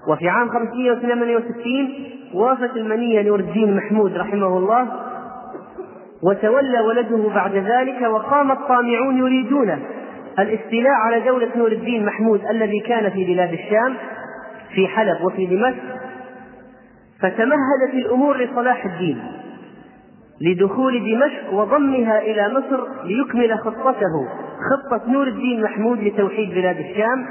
وفي 0.08 0.28
عام 0.28 0.48
568 0.48 1.94
وافت 2.34 2.76
المنية 2.76 3.22
نور 3.22 3.40
الدين 3.40 3.76
محمود 3.76 4.16
رحمه 4.16 4.58
الله. 4.58 4.86
وتولى 6.22 6.80
ولده 6.80 7.28
بعد 7.34 7.54
ذلك 7.54 8.02
وقام 8.02 8.50
الطامعون 8.52 9.18
يريدون 9.18 9.78
الاستيلاء 10.38 10.92
على 10.92 11.20
دولة 11.20 11.48
نور 11.56 11.72
الدين 11.72 12.06
محمود 12.06 12.40
الذي 12.50 12.80
كان 12.80 13.10
في 13.10 13.24
بلاد 13.24 13.52
الشام 13.52 13.94
في 14.74 14.88
حلب 14.88 15.24
وفي 15.24 15.46
دمشق 15.46 15.82
فتمهدت 17.20 17.94
الأمور 17.94 18.36
لصلاح 18.36 18.84
الدين 18.84 19.22
لدخول 20.40 20.98
دمشق 21.12 21.52
وضمها 21.54 22.18
إلى 22.18 22.48
مصر 22.48 23.04
ليكمل 23.04 23.58
خطته 23.58 24.28
خطة 24.70 25.10
نور 25.10 25.26
الدين 25.26 25.62
محمود 25.62 26.02
لتوحيد 26.02 26.50
بلاد 26.50 26.78
الشام 26.78 27.26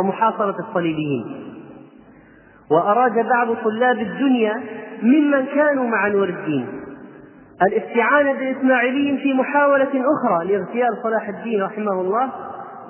ومحاصرة 0.00 0.56
الصليبيين. 0.68 1.24
وأراد 2.70 3.26
بعض 3.28 3.56
طلاب 3.64 3.98
الدنيا 3.98 4.60
ممن 5.02 5.46
كانوا 5.54 5.88
مع 5.88 6.08
نور 6.08 6.28
الدين 6.28 6.66
الاستعانة 7.62 8.32
بالإسماعيليين 8.32 9.16
في 9.16 9.34
محاولة 9.34 9.88
أخرى 9.88 10.46
لاغتيال 10.46 10.88
صلاح 11.02 11.28
الدين 11.28 11.62
رحمه 11.62 12.00
الله 12.00 12.30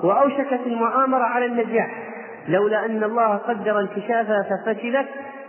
وأوشكت 0.04 0.60
المؤامرة 0.66 1.24
على 1.24 1.46
النجاح 1.46 2.10
لولا 2.48 2.86
أن 2.86 3.04
الله 3.04 3.36
قدر 3.36 3.80
انكشافها 3.80 4.42
ففشلت 4.42 5.08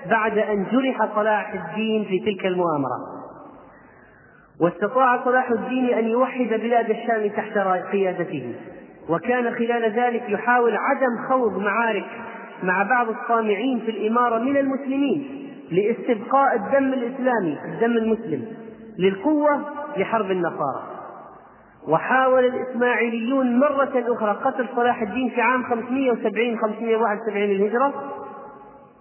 بعد 0.09 0.37
أن 0.37 0.65
جرح 0.71 1.15
صلاح 1.15 1.53
الدين 1.53 2.05
في 2.05 2.19
تلك 2.19 2.45
المؤامرة. 2.45 2.97
واستطاع 4.61 5.25
صلاح 5.25 5.51
الدين 5.51 5.93
أن 5.93 6.07
يوحد 6.07 6.47
بلاد 6.47 6.89
الشام 6.89 7.27
تحت 7.27 7.57
قيادته 7.91 8.55
وكان 9.09 9.55
خلال 9.55 9.91
ذلك 9.91 10.23
يحاول 10.29 10.77
عدم 10.77 11.29
خوض 11.29 11.57
معارك 11.57 12.05
مع 12.63 12.83
بعض 12.83 13.09
الطامعين 13.09 13.79
في 13.79 13.91
الإمارة 13.91 14.39
من 14.39 14.57
المسلمين 14.57 15.47
لاستبقاء 15.71 16.55
الدم 16.55 16.93
الإسلامي 16.93 17.57
الدم 17.65 17.97
المسلم 17.97 18.45
للقوة 18.99 19.61
لحرب 19.97 20.31
النصارى. 20.31 20.90
وحاول 21.87 22.45
الإسماعيليون 22.45 23.59
مرة 23.59 24.03
أخرى 24.07 24.31
قتل 24.31 24.67
صلاح 24.75 25.01
الدين 25.01 25.29
في 25.29 25.41
عام 25.41 25.63
570 25.63 26.57
571 26.57 27.41
للهجرة 27.41 27.93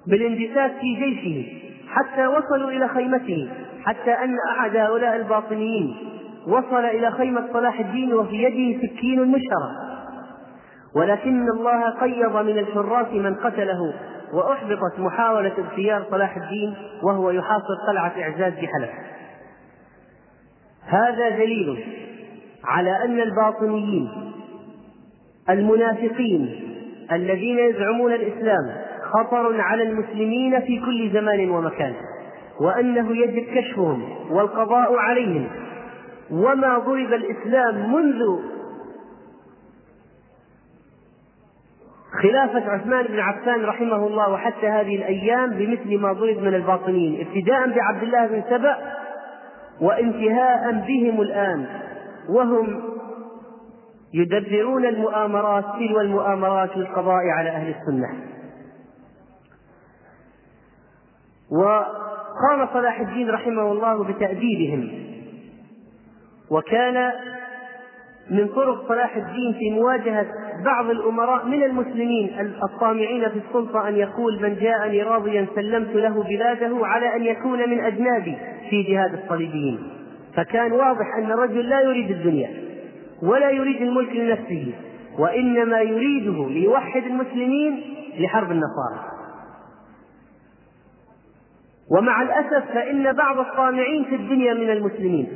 بالاندساس 0.06 0.70
في 0.80 0.94
جيشه 0.94 1.52
حتى 1.88 2.26
وصلوا 2.26 2.70
إلى 2.70 2.88
خيمته 2.88 3.50
حتى 3.84 4.10
أن 4.10 4.36
أحد 4.50 4.76
هؤلاء 4.76 5.16
الباطنيين 5.16 5.96
وصل 6.46 6.84
إلى 6.84 7.10
خيمة 7.10 7.48
صلاح 7.52 7.80
الدين 7.80 8.14
وفي 8.14 8.42
يده 8.42 8.86
سكين 8.86 9.28
مشهرة 9.28 9.90
ولكن 10.94 11.48
الله 11.48 11.90
قيض 11.90 12.36
من 12.36 12.58
الحراس 12.58 13.06
من 13.12 13.34
قتله 13.34 13.94
وأحبطت 14.32 14.98
محاولة 14.98 15.52
اغتيال 15.58 16.04
صلاح 16.10 16.36
الدين 16.36 16.74
وهو 17.02 17.30
يحاصر 17.30 17.74
قلعة 17.88 18.12
إعزاز 18.22 18.52
بحلب. 18.52 18.90
هذا 20.86 21.28
دليل 21.28 21.84
على 22.64 23.04
أن 23.04 23.20
الباطنيين 23.20 24.32
المنافقين 25.50 26.60
الذين 27.12 27.58
يزعمون 27.58 28.12
الإسلام 28.12 28.76
خطر 29.12 29.60
على 29.60 29.82
المسلمين 29.82 30.60
في 30.60 30.80
كل 30.80 31.10
زمان 31.12 31.50
ومكان 31.50 31.94
وأنه 32.60 33.16
يجب 33.16 33.44
كشفهم 33.54 34.02
والقضاء 34.30 34.94
عليهم. 34.96 35.48
وما 36.30 36.78
ضرب 36.78 37.12
الإسلام 37.12 37.92
منذ 37.94 38.38
خلافة 42.22 42.70
عثمان 42.70 43.04
بن 43.04 43.18
عفان 43.20 43.64
رحمه 43.64 44.06
الله 44.06 44.32
وحتى 44.32 44.66
هذه 44.68 44.96
الأيام 44.96 45.50
بمثل 45.50 45.98
ما 45.98 46.12
ضرب 46.12 46.38
من 46.38 46.54
الباطنين 46.54 47.26
ابتداء 47.26 47.68
بعبد 47.68 48.02
الله 48.02 48.26
بن 48.26 48.42
سبأ 48.50 48.76
وانتهاء 49.80 50.72
بهم 50.72 51.20
الآن. 51.20 51.66
وهم 52.30 52.82
يدبرون 54.14 54.86
المؤامرات 54.86 55.64
تلو 55.64 56.00
المؤامرات 56.00 56.76
للقضاء 56.76 57.26
على 57.38 57.50
أهل 57.50 57.74
السنة. 57.74 58.08
وقام 61.50 62.68
صلاح 62.72 63.00
الدين 63.00 63.30
رحمه 63.30 63.72
الله 63.72 64.04
بتأديبهم. 64.04 65.10
وكان 66.50 67.12
من 68.30 68.48
طرق 68.48 68.88
صلاح 68.88 69.16
الدين 69.16 69.52
في 69.58 69.70
مواجهة 69.70 70.26
بعض 70.64 70.90
الأمراء 70.90 71.46
من 71.46 71.62
المسلمين 71.62 72.54
الطامعين 72.62 73.28
في 73.28 73.40
السلطة 73.48 73.88
أن 73.88 73.96
يقول 73.96 74.42
من 74.42 74.54
جاءني 74.54 75.02
راضيا 75.02 75.46
سلمت 75.54 75.94
له 75.94 76.22
بلاده 76.22 76.86
على 76.86 77.16
أن 77.16 77.22
يكون 77.22 77.70
من 77.70 77.80
أجنابي 77.80 78.36
في 78.70 78.82
جهاد 78.82 79.12
الصليبيين. 79.14 79.99
فكان 80.36 80.72
واضح 80.72 81.06
أن 81.18 81.32
الرجل 81.32 81.68
لا 81.68 81.80
يريد 81.80 82.10
الدنيا 82.10 82.50
ولا 83.22 83.50
يريد 83.50 83.82
الملك 83.82 84.16
لنفسه 84.16 84.72
وإنما 85.18 85.80
يريده 85.80 86.48
ليوحد 86.48 87.02
المسلمين 87.02 87.80
لحرب 88.18 88.50
النصارى. 88.50 89.10
ومع 91.90 92.22
الأسف 92.22 92.72
فإن 92.74 93.12
بعض 93.12 93.38
الطامعين 93.38 94.04
في 94.04 94.14
الدنيا 94.14 94.54
من 94.54 94.70
المسلمين 94.70 95.28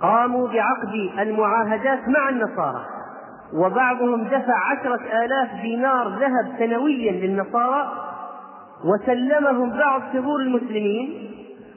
قاموا 0.00 0.48
بعقد 0.48 1.18
المعاهدات 1.18 2.08
مع 2.08 2.28
النصارى 2.28 2.86
وبعضهم 3.54 4.24
دفع 4.24 4.54
عشرة 4.70 5.24
آلاف 5.24 5.62
دينار 5.62 6.08
ذهب 6.08 6.58
سنويا 6.58 7.12
للنصارى 7.12 7.92
وسلمهم 8.84 9.70
بعض 9.70 10.02
ثغور 10.12 10.40
المسلمين 10.40 11.30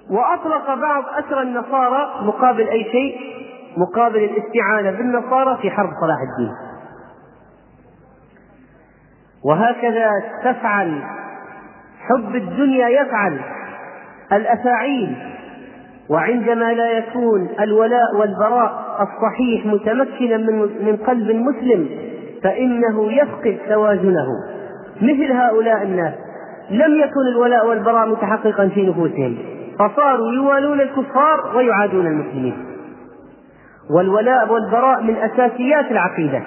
وأطلق 0.09 0.73
بعض 0.73 1.03
أسرى 1.17 1.41
النصارى 1.41 2.25
مقابل 2.25 2.67
أي 2.67 2.83
شيء؟ 2.83 3.17
مقابل 3.77 4.23
الاستعانة 4.23 4.91
بالنصارى 4.91 5.57
في 5.61 5.71
حرب 5.71 5.89
صلاح 6.01 6.17
الدين. 6.31 6.53
وهكذا 9.45 10.11
تفعل 10.43 11.01
حب 11.99 12.35
الدنيا 12.35 12.87
يفعل 12.87 13.39
الأفاعيل. 14.33 15.17
وعندما 16.09 16.73
لا 16.73 16.91
يكون 16.91 17.49
الولاء 17.59 18.15
والبراء 18.15 18.97
الصحيح 19.01 19.65
متمكنا 19.65 20.37
من 20.37 20.59
من 20.85 20.97
قلب 21.07 21.29
المسلم 21.29 21.89
فإنه 22.43 23.11
يفقد 23.11 23.57
توازنه. 23.69 24.27
مثل 25.01 25.31
هؤلاء 25.31 25.83
الناس 25.83 26.13
لم 26.69 26.95
يكن 26.99 27.27
الولاء 27.31 27.67
والبراء 27.67 28.09
متحققا 28.09 28.67
في 28.67 28.87
نفوسهم. 28.89 29.37
فصاروا 29.79 30.31
يوالون 30.31 30.81
الكفار 30.81 31.57
ويعادون 31.57 32.07
المسلمين. 32.07 32.65
والولاء 33.95 34.53
والبراء 34.53 35.03
من 35.03 35.15
أساسيات 35.15 35.91
العقيدة. 35.91 36.41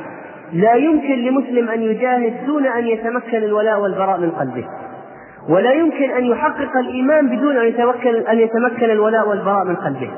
لا 0.53 0.75
يمكن 0.75 1.15
لمسلم 1.15 1.69
أن 1.69 1.83
يجاهد 1.83 2.47
دون 2.47 2.67
أن 2.67 2.87
يتمكن 2.87 3.37
الولاء 3.37 3.81
والبراء 3.81 4.21
من 4.21 4.31
قلبه. 4.31 4.65
ولا 5.49 5.73
يمكن 5.73 6.11
أن 6.11 6.25
يحقق 6.25 6.77
الإيمان 6.77 7.29
بدون 7.29 7.57
أن 7.57 7.67
يتمكن 7.67 8.15
أن 8.15 8.39
يتمكن 8.39 8.91
الولاء 8.91 9.29
والبراء 9.29 9.65
من 9.65 9.77
قلبه. 9.77 10.11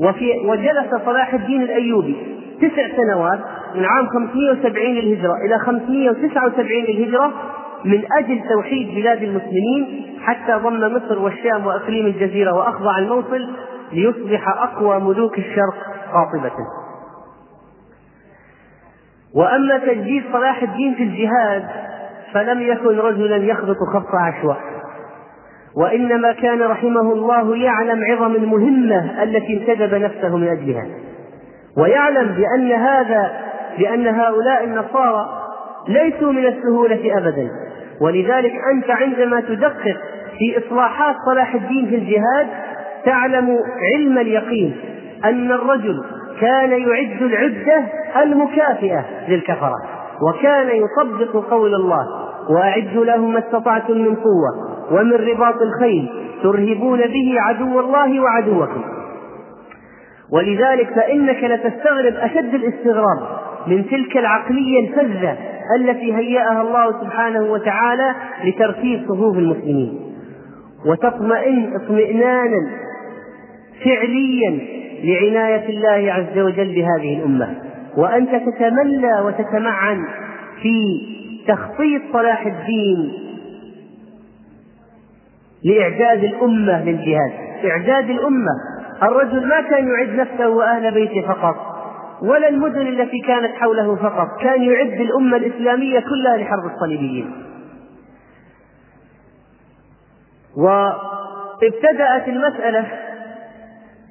وفي 0.00 0.32
وجلس 0.46 1.04
صلاح 1.06 1.34
الدين 1.34 1.62
الأيوبي 1.62 2.16
تسع 2.60 2.96
سنوات 2.96 3.38
من 3.74 3.84
عام 3.84 4.06
570 4.06 4.94
للهجرة 4.94 5.34
إلى 5.46 5.58
579 5.58 6.84
للهجرة 6.84 7.32
من 7.84 8.04
أجل 8.18 8.40
توحيد 8.48 8.94
بلاد 8.94 9.22
المسلمين 9.22 10.16
حتى 10.22 10.52
ضم 10.52 10.96
مصر 10.96 11.18
والشام 11.18 11.66
وإقليم 11.66 12.06
الجزيرة 12.06 12.52
وأخضع 12.52 12.98
الموصل 12.98 13.48
ليصبح 13.92 14.48
أقوى 14.48 15.00
ملوك 15.00 15.38
الشرق 15.38 15.76
قاطبة. 16.12 16.52
وأما 19.34 19.78
تجديد 19.78 20.24
صلاح 20.32 20.62
الدين 20.62 20.94
في 20.94 21.02
الجهاد 21.02 21.64
فلم 22.32 22.60
يكن 22.60 22.98
رجلا 22.98 23.36
يخبط 23.36 23.76
خبط 23.94 24.14
عشواء 24.14 24.60
وإنما 25.76 26.32
كان 26.32 26.62
رحمه 26.62 27.12
الله 27.12 27.56
يعلم 27.56 28.00
عظم 28.04 28.34
المهمة 28.34 29.22
التي 29.22 29.60
انتدب 29.60 29.94
نفسه 29.94 30.36
من 30.36 30.48
أجلها. 30.48 30.86
ويعلم 31.78 32.26
بأن 32.28 32.72
هذا 32.72 33.32
بأن 33.78 34.06
هؤلاء 34.06 34.64
النصارى 34.64 35.26
ليسوا 35.88 36.32
من 36.32 36.46
السهولة 36.46 37.18
أبدا. 37.18 37.50
ولذلك 38.00 38.52
أنت 38.74 38.90
عندما 38.90 39.40
تدقق 39.40 39.96
في 40.38 40.58
إصلاحات 40.58 41.16
صلاح 41.30 41.54
الدين 41.54 41.86
في 41.86 41.94
الجهاد 41.94 42.46
تعلم 43.04 43.58
علم 43.94 44.18
اليقين 44.18 44.76
أن 45.24 45.52
الرجل 45.52 46.04
كان 46.40 46.70
يعد 46.70 47.22
العدة 47.22 47.84
المكافئة 48.22 49.04
للكفرة 49.28 49.76
وكان 50.28 50.68
يطبق 50.68 51.50
قول 51.50 51.74
الله 51.74 52.06
وأعدوا 52.50 53.04
لهم 53.04 53.32
ما 53.32 53.38
استطعتم 53.38 53.98
من 53.98 54.14
قوة 54.14 54.76
ومن 54.90 55.12
رباط 55.12 55.62
الخيل 55.62 56.08
ترهبون 56.42 56.98
به 56.98 57.34
عدو 57.38 57.80
الله 57.80 58.20
وعدوكم. 58.20 58.82
ولذلك 60.32 60.88
فإنك 60.94 61.44
لتستغرب 61.44 62.14
أشد 62.14 62.54
الاستغراب 62.54 63.45
من 63.66 63.86
تلك 63.86 64.16
العقلية 64.16 64.88
الفذة 64.88 65.36
التي 65.80 66.14
هيأها 66.14 66.62
الله 66.62 67.00
سبحانه 67.00 67.40
وتعالى 67.52 68.14
لترتيب 68.44 69.02
صفوف 69.08 69.38
المسلمين. 69.38 70.00
وتطمئن 70.86 71.74
اطمئنانا 71.74 72.70
فعليا 73.84 74.58
لعناية 75.04 75.68
الله 75.68 76.12
عز 76.12 76.38
وجل 76.38 76.74
بهذه 76.74 77.18
الأمة. 77.18 77.54
وأنت 77.96 78.30
تتملى 78.30 79.20
وتتمعن 79.24 80.04
في 80.62 81.00
تخطيط 81.48 82.02
صلاح 82.12 82.46
الدين 82.46 83.12
لإعداد 85.64 86.24
الأمة 86.24 86.84
للجهاد. 86.84 87.32
إعداد 87.64 88.10
الأمة. 88.10 88.52
الرجل 89.02 89.48
ما 89.48 89.60
كان 89.60 89.88
يعد 89.88 90.08
نفسه 90.20 90.48
وأهل 90.48 90.94
بيته 90.94 91.22
فقط. 91.28 91.75
ولا 92.22 92.48
المدن 92.48 92.86
التي 92.86 93.20
كانت 93.20 93.54
حوله 93.54 93.96
فقط 93.96 94.40
كان 94.40 94.62
يعد 94.62 95.00
الأمة 95.00 95.36
الإسلامية 95.36 96.00
كلها 96.00 96.36
لحرب 96.36 96.64
الصليبيين. 96.74 97.32
وابتدأت 100.56 102.28
المسألة 102.28 102.86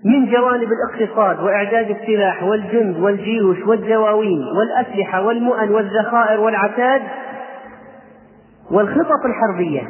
من 0.06 0.32
جوانب 0.32 0.68
الاقتصاد 0.72 1.40
وإعداد 1.40 1.90
السلاح 1.90 2.44
والجند 2.44 2.98
والجيوش 2.98 3.58
والدواوين 3.68 4.44
والأسلحة 4.58 5.22
والمؤن 5.22 5.70
والذخائر 5.70 6.40
والعتاد 6.40 7.02
والخطط 8.72 9.26
الحربية. 9.26 9.88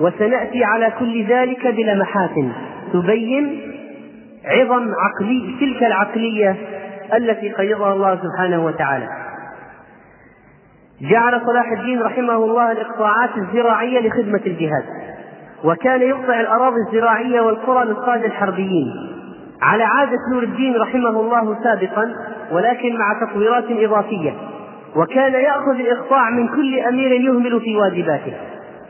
وسنأتي 0.00 0.64
على 0.64 0.92
كل 0.98 1.24
ذلك 1.24 1.66
بلمحات 1.66 2.30
تبين 2.92 3.60
عظم 4.44 4.90
عقلي 4.94 5.54
تلك 5.60 5.84
العقلية 5.84 6.56
التي 7.16 7.52
قيضها 7.52 7.92
الله 7.92 8.18
سبحانه 8.22 8.64
وتعالى. 8.64 9.08
جعل 11.00 11.40
صلاح 11.46 11.72
الدين 11.78 12.02
رحمه 12.02 12.36
الله 12.36 12.72
الإقطاعات 12.72 13.30
الزراعية 13.36 14.08
لخدمة 14.08 14.40
الجهاد 14.46 14.84
وكان 15.64 16.02
يقطع 16.02 16.40
الأراضي 16.40 16.76
الزراعية 16.88 17.40
والقرى 17.40 17.84
للقادة 17.84 18.26
الحربيين. 18.26 18.94
على 19.62 19.84
عادة 19.84 20.18
نور 20.32 20.42
الدين 20.42 20.76
رحمه 20.76 21.20
الله 21.20 21.56
سابقا 21.64 22.12
ولكن 22.52 22.96
مع 22.96 23.26
تطويرات 23.26 23.64
إضافية. 23.70 24.34
وكان 24.96 25.32
يأخذ 25.32 25.80
الإقطاع 25.80 26.30
من 26.30 26.48
كل 26.48 26.78
أمير 26.78 27.12
يهمل 27.12 27.60
في 27.60 27.76
واجباته. 27.76 28.34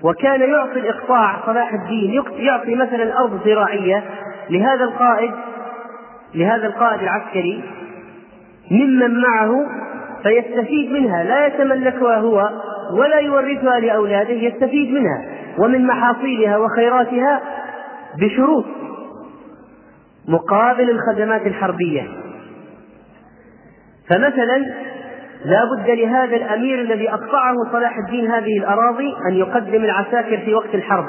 وكان 0.02 0.40
يعطي 0.40 0.80
الإقطاع 0.80 1.36
صلاح 1.46 1.72
الدين 1.72 2.22
يعطي 2.36 2.74
مثلا 2.74 3.18
أرض 3.18 3.40
زراعية 3.44 4.04
لهذا 4.50 4.84
القائد 4.84 5.30
لهذا 6.34 6.66
القائد 6.66 7.02
العسكري 7.02 7.64
ممن 8.70 9.20
معه 9.20 9.66
فيستفيد 10.22 10.92
منها 10.92 11.24
لا 11.24 11.46
يتملكها 11.46 12.16
هو 12.16 12.50
ولا 12.92 13.18
يورثها 13.18 13.80
لأولاده 13.80 14.32
يستفيد 14.32 14.92
منها 14.92 15.24
ومن 15.58 15.86
محاصيلها 15.86 16.56
وخيراتها 16.56 17.40
بشروط 18.18 18.64
مقابل 20.28 20.90
الخدمات 20.90 21.46
الحربية. 21.46 22.02
فمثلا 24.10 24.58
لا 25.44 25.64
بد 25.64 25.90
لهذا 25.90 26.36
الأمير 26.36 26.80
الذي 26.80 27.10
أقطعه 27.10 27.54
صلاح 27.72 27.96
الدين 27.98 28.30
هذه 28.30 28.58
الأراضي 28.58 29.14
أن 29.30 29.36
يقدم 29.36 29.84
العساكر 29.84 30.38
في 30.38 30.54
وقت 30.54 30.74
الحرب 30.74 31.04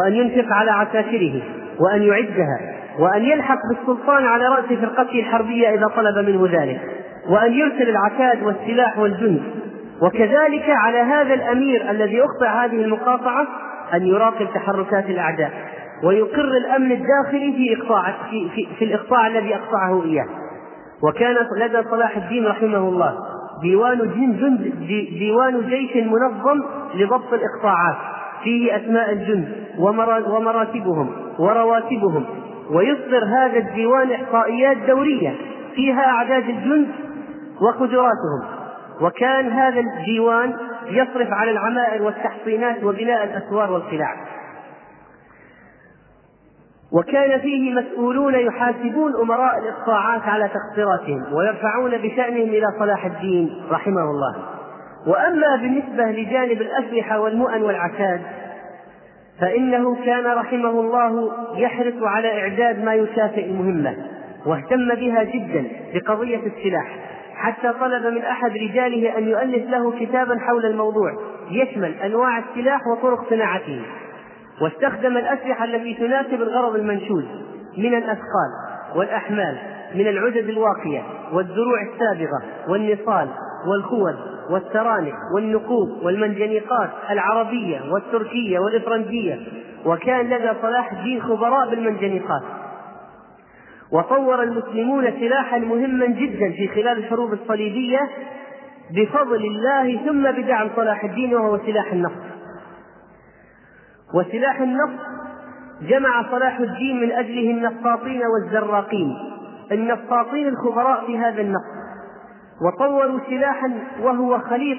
وأن 0.00 0.12
ينفق 0.12 0.52
على 0.52 0.70
عساكره 0.70 1.42
وأن 1.80 2.02
يعدها. 2.02 2.79
وأن 2.98 3.22
يلحق 3.22 3.58
بالسلطان 3.70 4.24
على 4.24 4.44
رأس 4.44 4.64
فرقته 4.64 5.20
الحربية 5.20 5.68
إذا 5.68 5.86
طلب 5.96 6.28
منه 6.28 6.48
ذلك 6.62 6.80
وأن 7.28 7.52
يرسل 7.52 7.88
العتاد 7.88 8.42
والسلاح 8.42 8.98
والجند. 8.98 9.42
وكذلك 10.02 10.64
على 10.68 10.98
هذا 10.98 11.34
الأمير 11.34 11.90
الذي 11.90 12.22
أقطع 12.22 12.64
هذه 12.64 12.84
المقاطعة 12.84 13.46
أن 13.94 14.06
يراقب 14.06 14.46
تحركات 14.54 15.04
الأعداء 15.04 15.50
ويقر 16.04 16.56
الأمن 16.56 16.92
الداخلي 16.92 17.52
في 17.52 17.82
إقطاع 17.82 18.14
في, 18.30 18.48
في, 18.54 18.66
في 18.78 18.84
الإقطاع 18.84 19.26
الذي 19.26 19.54
أقطعه 19.54 20.04
إياه. 20.04 20.26
وكان 21.02 21.34
لدى 21.56 21.88
صلاح 21.90 22.16
الدين 22.16 22.46
رحمه 22.46 22.78
الله 22.78 23.18
ديوان 23.62 23.98
جند 23.98 24.74
ديوان 25.18 25.66
جيش 25.66 25.96
منظم 25.96 26.62
لضبط 26.94 27.32
الإقطاعات 27.32 27.96
فيه 28.44 28.76
أسماء 28.76 29.12
الجند 29.12 29.48
ومراتبهم 30.28 31.10
ورواتبهم. 31.38 32.24
ويصدر 32.70 33.24
هذا 33.24 33.58
الديوان 33.58 34.12
إحصائيات 34.12 34.76
دورية 34.76 35.34
فيها 35.74 36.06
أعداد 36.06 36.48
الجند 36.48 36.88
وقدراتهم. 37.62 38.60
وكان 39.00 39.50
هذا 39.52 39.80
الديوان 39.80 40.56
يصرف 40.86 41.32
على 41.32 41.50
العمائر 41.50 42.02
والتحصينات 42.02 42.84
وبناء 42.84 43.24
الأسوار 43.24 43.72
والقلاع. 43.72 44.16
وكان 46.92 47.40
فيه 47.40 47.74
مسؤولون 47.74 48.34
يحاسبون 48.34 49.16
أمراء 49.22 49.58
الإقطاعات 49.58 50.22
على 50.22 50.48
تقصيراتهم 50.48 51.32
ويرفعون 51.32 51.90
بشأنهم 51.90 52.48
إلى 52.48 52.66
صلاح 52.78 53.04
الدين 53.04 53.62
رحمه 53.70 54.02
الله. 54.02 54.36
وأما 55.06 55.56
بالنسبة 55.56 56.04
لجانب 56.04 56.60
الأسلحة 56.60 57.20
والمؤن 57.20 57.62
والعتاد 57.62 58.20
فإنه 59.40 60.04
كان 60.04 60.26
رحمه 60.26 60.70
الله 60.70 61.32
يحرص 61.56 62.02
على 62.02 62.42
إعداد 62.42 62.84
ما 62.84 62.94
يكافئ 62.94 63.44
المهمة 63.44 63.96
واهتم 64.46 64.94
بها 64.94 65.22
جدا 65.22 65.64
بقضية 65.94 66.40
السلاح 66.46 66.96
حتى 67.34 67.72
طلب 67.80 68.06
من 68.06 68.22
أحد 68.22 68.50
رجاله 68.50 69.18
أن 69.18 69.28
يؤلف 69.28 69.70
له 69.70 69.92
كتابا 70.00 70.38
حول 70.38 70.66
الموضوع 70.66 71.12
يشمل 71.50 71.94
أنواع 71.94 72.38
السلاح 72.38 72.80
وطرق 72.86 73.30
صناعته. 73.30 73.82
واستخدم 74.60 75.16
الأسلحة 75.16 75.64
التي 75.64 75.94
تناسب 75.94 76.42
الغرض 76.42 76.74
المنشود 76.74 77.24
من 77.78 77.94
الأثقال 77.94 78.50
والأحمال 78.96 79.58
من 79.94 80.08
العدد 80.08 80.48
الواقية 80.48 81.02
والدروع 81.32 81.82
السابغة 81.82 82.42
والنصال 82.68 83.28
والخوذ 83.66 84.14
والترانح 84.50 85.14
والنقوب 85.34 85.88
والمنجنيقات 86.02 86.90
العربية 87.10 87.80
والتركية 87.92 88.58
والإفرنجية. 88.58 89.38
وكان 89.86 90.26
لدى 90.26 90.50
صلاح 90.62 90.92
الدين 90.92 91.22
خبراء 91.22 91.70
بالمنجنيقات 91.70 92.42
وطور 93.92 94.42
المسلمون 94.42 95.10
سلاحا 95.10 95.58
مهما 95.58 96.06
جدا 96.06 96.50
في 96.50 96.68
خلال 96.68 96.98
الحروب 96.98 97.32
الصليبية 97.32 98.00
بفضل 98.90 99.44
الله 99.44 100.06
ثم 100.06 100.42
بدعم 100.42 100.70
صلاح 100.76 101.04
الدين 101.04 101.34
وهو 101.34 101.58
سلاح 101.58 101.92
النفط. 101.92 102.22
وسلاح 104.14 104.60
النفط 104.60 105.00
جمع 105.82 106.30
صلاح 106.30 106.58
الدين 106.58 107.00
من 107.00 107.12
أجله 107.12 107.50
النفاطين 107.50 108.22
والزراقين. 108.26 109.16
النفاطين 109.72 110.48
الخبراء 110.48 111.06
في 111.06 111.18
هذا 111.18 111.40
النفط. 111.40 111.79
وطوروا 112.60 113.20
سلاحا 113.28 113.72
وهو 114.02 114.38
خليط 114.38 114.78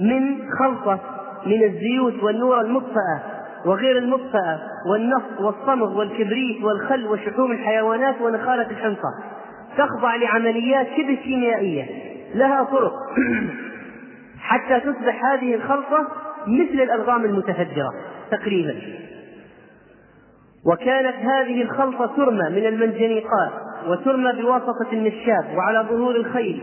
من 0.00 0.38
خلطة 0.58 0.98
من 1.46 1.62
الزيوت 1.62 2.22
والنور 2.22 2.60
المطفأة 2.60 3.20
وغير 3.66 3.98
المطفأة 3.98 4.60
والنفط 4.90 5.40
والصمغ 5.40 5.98
والكبريت 5.98 6.64
والخل 6.64 7.06
وشحوم 7.06 7.52
الحيوانات 7.52 8.20
ونخالة 8.20 8.70
الحنطة 8.70 9.14
تخضع 9.78 10.16
لعمليات 10.16 10.86
شبه 10.96 11.14
كيميائية. 11.14 11.86
لها 12.34 12.64
طرق. 12.64 12.92
حتى 14.40 14.80
تصبح 14.80 15.24
هذه 15.24 15.54
الخلطة 15.54 16.08
مثل 16.46 16.82
الألغام 16.82 17.24
المتفجرة 17.24 17.94
تقريبا. 18.30 18.74
وكانت 20.66 21.16
هذه 21.16 21.62
الخلطة 21.62 22.06
ترمى 22.16 22.50
من 22.50 22.66
المنجنيقات 22.66 23.52
وترمى 23.88 24.42
بواسطة 24.42 24.92
النشاب 24.92 25.44
وعلى 25.56 25.86
ظهور 25.88 26.16
الخيل 26.16 26.62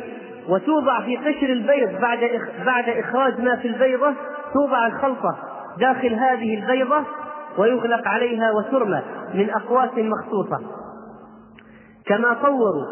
وتوضع 0.50 1.02
في 1.02 1.18
قشر 1.18 1.50
البيض 1.50 2.02
بعد 2.02 2.20
بعد 2.66 2.90
إخراج 2.90 3.42
ما 3.42 3.56
في 3.56 3.68
البيضة 3.68 4.14
توضع 4.54 4.88
الخلطة 4.88 5.38
داخل 5.80 6.14
هذه 6.14 6.60
البيضة 6.62 7.04
ويغلق 7.58 8.08
عليها 8.08 8.52
وترمى 8.52 9.02
من 9.34 9.50
أقواس 9.50 9.90
مخصوصة. 9.98 10.60
كما 12.06 12.34
طوروا 12.34 12.86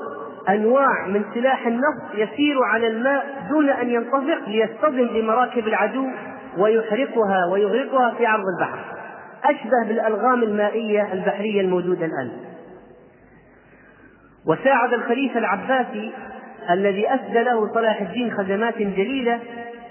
أنواع 0.49 1.07
من 1.07 1.23
سلاح 1.33 1.67
النفط 1.67 2.15
يسير 2.15 2.63
على 2.63 2.87
الماء 2.87 3.47
دون 3.49 3.69
أن 3.69 3.89
ينطفق 3.89 4.49
ليصطدم 4.49 5.07
بمراكب 5.07 5.67
العدو 5.67 6.07
ويحرقها 6.57 7.45
ويغرقها 7.51 8.13
في 8.17 8.25
عرض 8.25 8.43
البحر. 8.57 8.79
أشبه 9.43 9.87
بالألغام 9.87 10.43
المائية 10.43 11.13
البحرية 11.13 11.61
الموجودة 11.61 12.05
الآن. 12.05 12.31
وساعد 14.47 14.93
الخليفة 14.93 15.39
العباسي 15.39 16.13
الذي 16.71 17.13
أسدى 17.15 17.43
له 17.43 17.73
صلاح 17.73 18.01
الدين 18.01 18.31
خدمات 18.37 18.77
جليلة 18.77 19.39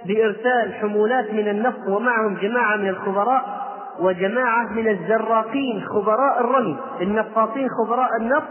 بإرسال 0.07 0.75
حمولات 0.75 1.33
من 1.33 1.49
النفط 1.49 1.89
ومعهم 1.89 2.35
جماعة 2.35 2.77
من 2.77 2.89
الخبراء 2.89 3.67
وجماعة 4.01 4.73
من 4.73 4.89
الزراقين 4.89 5.85
خبراء 5.85 6.41
الرمي 6.41 6.77
النفاطين 7.01 7.69
خبراء 7.69 8.11
النفط 8.21 8.49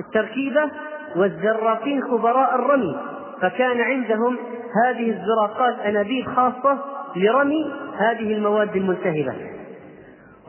التركيبة 0.00 0.70
والزراقين 1.16 2.02
خبراء 2.02 2.54
الرمي. 2.54 2.96
فكان 3.42 3.80
عندهم 3.80 4.38
هذه 4.84 5.10
الزراقات 5.10 5.78
أنابيب 5.80 6.26
خاصة 6.26 6.78
لرمي 7.16 7.72
هذه 7.98 8.32
المواد 8.32 8.76
الملتهبة. 8.76 9.34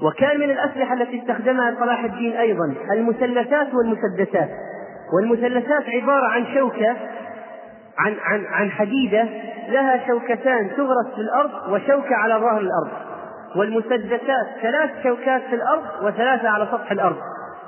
وكان 0.02 0.40
من 0.40 0.52
الأسلحة 0.52 0.94
التي 0.94 1.20
استخدمها 1.22 1.76
صلاح 1.80 2.04
الدين 2.04 2.32
أيضا 2.32 2.74
المثلثات 2.92 3.68
والمسدسات. 3.74 4.50
والمثلثات 5.14 5.84
عبارة 6.02 6.28
عن 6.28 6.46
شوكة 6.56 6.96
عن 7.98 8.16
عن 8.26 8.46
عن 8.46 8.72
حديدة 8.72 9.28
لها 9.70 10.08
شوكتان 10.08 10.76
تغرس 10.78 11.16
في 11.16 11.22
الأرض 11.22 11.52
وشوكة 11.70 12.16
على 12.16 12.34
ظهر 12.34 12.60
الأرض. 12.60 12.92
والمسدسات 13.56 14.48
ثلاث 14.62 14.90
شوكات 15.04 15.42
في 15.42 15.56
الأرض 15.56 15.84
وثلاثة 16.02 16.50
على 16.50 16.68
سطح 16.72 16.92
الأرض. 16.92 17.18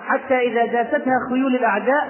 حتى 0.08 0.40
إذا 0.40 0.66
داستها 0.66 1.20
خيول 1.30 1.56
الأعداء 1.56 2.08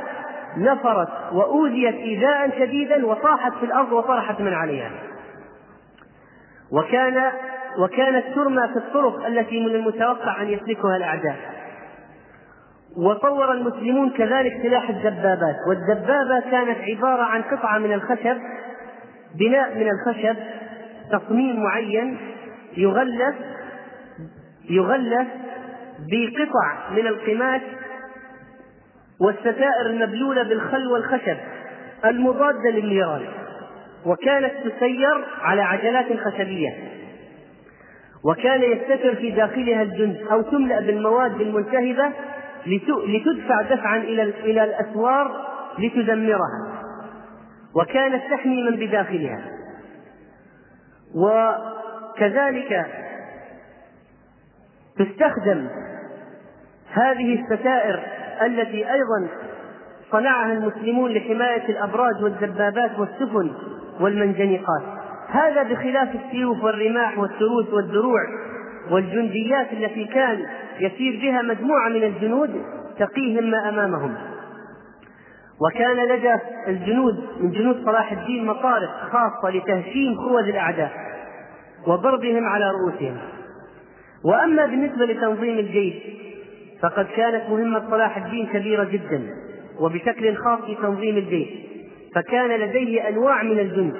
نفرت 0.58 1.10
وأوذيت 1.32 1.96
إيذاء 1.96 2.60
شديدا 2.60 3.06
وطاحت 3.06 3.54
في 3.60 3.66
الأرض 3.66 3.92
وطرحت 3.92 4.42
من 4.42 4.54
عليها. 4.54 4.92
وكان 6.72 7.32
وكانت 7.80 8.26
ترمى 8.36 8.68
في 8.68 8.78
الطرق 8.78 9.26
التي 9.26 9.66
من 9.66 9.76
المتوقع 9.76 10.42
أن 10.42 10.48
يسلكها 10.48 10.98
الأعداء. 10.98 11.36
وطور 12.98 13.52
المسلمون 13.52 14.10
كذلك 14.10 14.54
سلاح 14.64 14.90
الدبابات. 14.90 15.56
والدبابة 15.68 16.40
كانت 16.52 16.78
عبارة 16.78 17.24
عن 17.24 17.42
قطعة 17.42 17.78
من 17.78 17.94
الخشب 17.94 18.38
بناء 19.36 19.76
من 19.76 19.90
الخشب 19.90 20.36
تصميم 21.12 21.64
معين 21.64 22.18
يغلف 22.78 23.36
يغلف 24.70 25.28
بقطع 26.00 26.90
من 26.92 27.08
القماش 27.08 27.62
والستائر 29.22 29.86
المبلولة 29.86 30.44
بالخل 30.44 30.88
والخشب 30.88 31.38
المضادة 32.06 32.70
للنيران 32.70 33.22
وكانت 34.06 34.52
تسير 34.66 35.26
على 35.42 35.62
عجلات 35.62 36.06
خشبية. 36.20 36.70
وكان 38.26 38.62
يستتر 38.62 39.16
في 39.16 39.32
داخلها 39.32 39.82
الجند 39.82 40.18
أو 40.32 40.42
تملأ 40.42 40.80
بالمواد 40.80 41.42
الملتهبة 41.42 42.12
لتدفع 43.08 43.62
دفعا 43.62 43.98
إلى 43.98 44.24
إلى 44.24 44.64
الأسوار 44.64 45.48
لتدمرها. 45.80 46.82
وكانت 47.76 48.24
تحمي 48.32 48.64
من 48.64 48.76
بداخلها. 48.76 49.42
وكذلك 51.16 52.86
تستخدم 54.98 55.68
هذه 56.92 57.42
الستائر 57.42 58.04
التي 58.42 58.92
أيضا 58.92 59.28
صنعها 60.12 60.54
المسلمون 60.54 61.12
لحماية 61.12 61.70
الأبراج 61.70 62.24
والدبابات 62.24 63.00
والسفن 63.00 63.52
والمنجنيقات 64.00 64.84
هذا 65.30 65.64
بخلاف 65.64 66.16
السيوف 66.16 66.64
والرماح 66.64 67.18
والتروس 67.18 67.70
والدروع 67.74 68.22
والجنديات 68.92 69.74
التي 69.74 70.06
كان 70.06 70.46
يسير 70.80 71.20
بها 71.22 71.42
مجموعة 71.42 71.90
من 71.90 72.04
الجنود 72.04 72.62
تقيهم 73.00 73.44
ما 73.44 73.70
أمامهم. 73.70 74.16
وكان 75.62 75.98
لدى 75.98 76.36
الجنود 76.68 77.16
من 77.40 77.52
جنود 77.52 77.86
صلاح 77.86 78.12
الدين 78.12 78.46
مطارق 78.46 78.90
خاصة 79.12 79.50
لتهشيم 79.50 80.16
خوذ 80.16 80.48
الأعداء 80.48 80.92
وضربهم 81.88 82.46
على 82.46 82.72
رؤوسهم. 82.72 83.18
وأما 84.26 84.66
بالنسبة 84.66 85.06
لتنظيم 85.06 85.60
الجيش 85.60 85.94
فقد 86.82 87.06
كانت 87.16 87.50
مهمة 87.50 87.90
صلاح 87.90 88.18
الدين 88.18 88.46
كبيرة 88.46 88.84
جدا 88.84 89.22
وبشكل 89.80 90.36
خاص 90.36 90.60
في 90.62 90.76
تنظيم 90.76 91.18
الجيش. 91.18 91.50
فكان 92.16 92.60
لديه 92.60 93.10
أنواع 93.10 93.44
من 93.44 93.60
الجند 93.60 93.96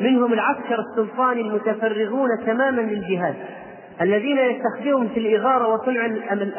منهم 0.00 0.32
العسكر 0.32 0.78
السلطاني 0.78 1.40
المتفرغون 1.40 2.28
تماما 2.46 2.80
للجهاد. 2.80 3.34
الذين 4.00 4.38
يستخدمهم 4.38 5.08
في 5.08 5.20
الإغارة 5.20 5.68
وصنع 5.74 6.06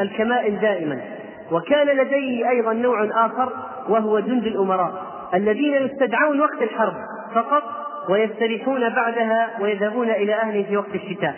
الكمائن 0.01 0.59
دائما. 0.59 1.01
وكان 1.51 1.87
لديه 1.87 2.49
أيضا 2.49 2.73
نوع 2.73 3.25
آخر 3.25 3.49
وهو 3.89 4.19
جند 4.19 4.45
الأمراء 4.45 4.91
الذين 5.33 5.73
يستدعون 5.73 6.39
وقت 6.39 6.61
الحرب 6.61 6.93
فقط 7.35 7.63
ويستريحون 8.09 8.89
بعدها 8.89 9.49
ويذهبون 9.61 10.09
إلى 10.09 10.33
أهلهم 10.33 10.63
في 10.63 10.77
وقت 10.77 10.95
الشتاء. 10.95 11.35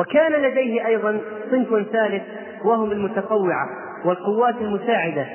وكان 0.00 0.32
لديه 0.32 0.86
أيضا 0.86 1.20
صنف 1.50 1.88
ثالث 1.92 2.22
وهم 2.64 2.92
المتطوعة 2.92 3.68
والقوات 4.04 4.54
المساعدة. 4.60 5.26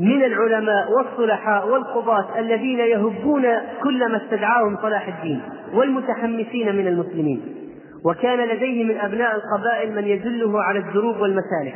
من 0.00 0.24
العلماء 0.24 0.92
والصلحاء 0.92 1.68
والقضاة 1.68 2.38
الذين 2.38 2.78
يهبون 2.78 3.44
كل 3.82 4.08
ما 4.10 4.16
استدعاهم 4.16 4.76
صلاح 4.82 5.08
الدين 5.08 5.42
والمتحمسين 5.74 6.76
من 6.76 6.86
المسلمين. 6.86 7.65
وكان 8.06 8.38
لديه 8.38 8.84
من 8.84 9.00
أبناء 9.00 9.36
القبائل 9.36 9.94
من 9.94 10.04
يدله 10.04 10.62
على 10.62 10.78
الدروب 10.78 11.16
والمسالك. 11.16 11.74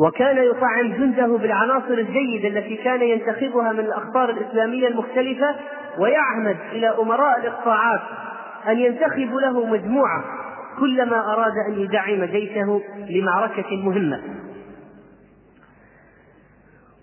وكان 0.00 0.36
يطعم 0.36 0.92
جنده 0.92 1.26
بالعناصر 1.26 1.94
الجيدة 1.94 2.48
التي 2.48 2.76
كان 2.76 3.02
ينتخبها 3.02 3.72
من 3.72 3.80
الأقطار 3.80 4.30
الإسلامية 4.30 4.88
المختلفة 4.88 5.54
ويعمد 5.98 6.56
إلى 6.72 6.88
أمراء 6.88 7.40
الإقطاعات 7.40 8.00
أن 8.68 8.78
ينتخبوا 8.78 9.40
له 9.40 9.66
مجموعة 9.66 10.24
كلما 10.80 11.32
أراد 11.32 11.52
أن 11.68 11.80
يدعم 11.80 12.24
جيشه 12.24 12.80
لمعركة 13.10 13.76
مهمة. 13.76 14.22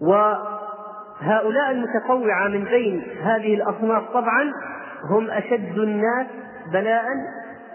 وهؤلاء 0.01 1.71
المتطوعة 1.71 2.47
من 2.47 2.63
بين 2.63 3.03
هذه 3.21 3.53
الأصناف 3.53 4.03
طبعا 4.13 4.51
هم 5.09 5.29
أشد 5.29 5.77
الناس 5.77 6.27
بلاء 6.73 7.05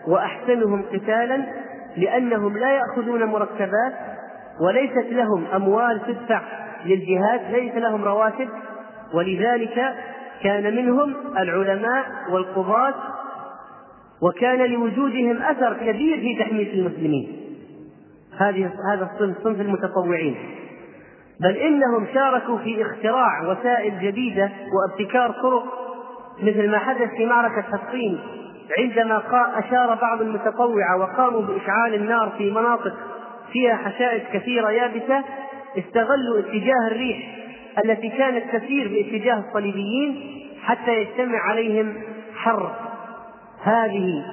وأحسنهم 0.08 0.82
قتالا 0.92 1.46
لأنهم 1.96 2.58
لا 2.58 2.72
يأخذون 2.72 3.24
مرتبات 3.24 3.94
وليست 4.60 5.12
لهم 5.12 5.44
أموال 5.54 6.00
تدفع 6.06 6.40
للجهاد 6.84 7.40
ليس 7.52 7.74
لهم 7.74 8.04
رواتب. 8.04 8.48
ولذلك 9.14 9.94
كان 10.42 10.76
منهم 10.76 11.14
العلماء 11.38 12.04
والقضاة 12.30 12.94
وكان 14.22 14.70
لوجودهم 14.70 15.42
أثر 15.42 15.74
كبير 15.74 16.16
في 16.16 16.36
تحميس 16.38 16.68
المسلمين. 16.74 17.36
هذه 18.38 18.70
هذا 18.92 19.10
الصنف 19.12 19.36
صنف 19.44 19.60
المتطوعين. 19.60 20.36
بل 21.40 21.56
إنهم 21.56 22.06
شاركوا 22.14 22.58
في 22.58 22.82
اختراع 22.82 23.50
وسائل 23.50 24.00
جديدة 24.00 24.50
وابتكار 24.72 25.30
طرق 25.30 25.64
مثل 26.42 26.70
ما 26.70 26.78
حدث 26.78 27.10
في 27.16 27.26
معركة 27.26 27.62
حطين 27.62 28.20
عندما 28.78 29.22
أشار 29.58 29.94
بعض 29.94 30.20
المتطوعة 30.20 30.98
وقاموا 30.98 31.40
بإشعال 31.40 31.94
النار 31.94 32.32
في 32.38 32.50
مناطق 32.50 32.94
فيها 33.52 33.76
حشائش 33.76 34.22
كثيرة 34.32 34.70
يابسة 34.70 35.24
استغلوا 35.78 36.38
اتجاه 36.38 36.86
الريح 36.86 37.18
التي 37.84 38.08
كانت 38.08 38.56
تسير 38.56 38.88
باتجاه 38.88 39.44
الصليبيين 39.48 40.40
حتى 40.62 40.94
يجتمع 40.94 41.38
عليهم 41.38 41.94
حر. 42.36 42.74
هذه 43.62 44.24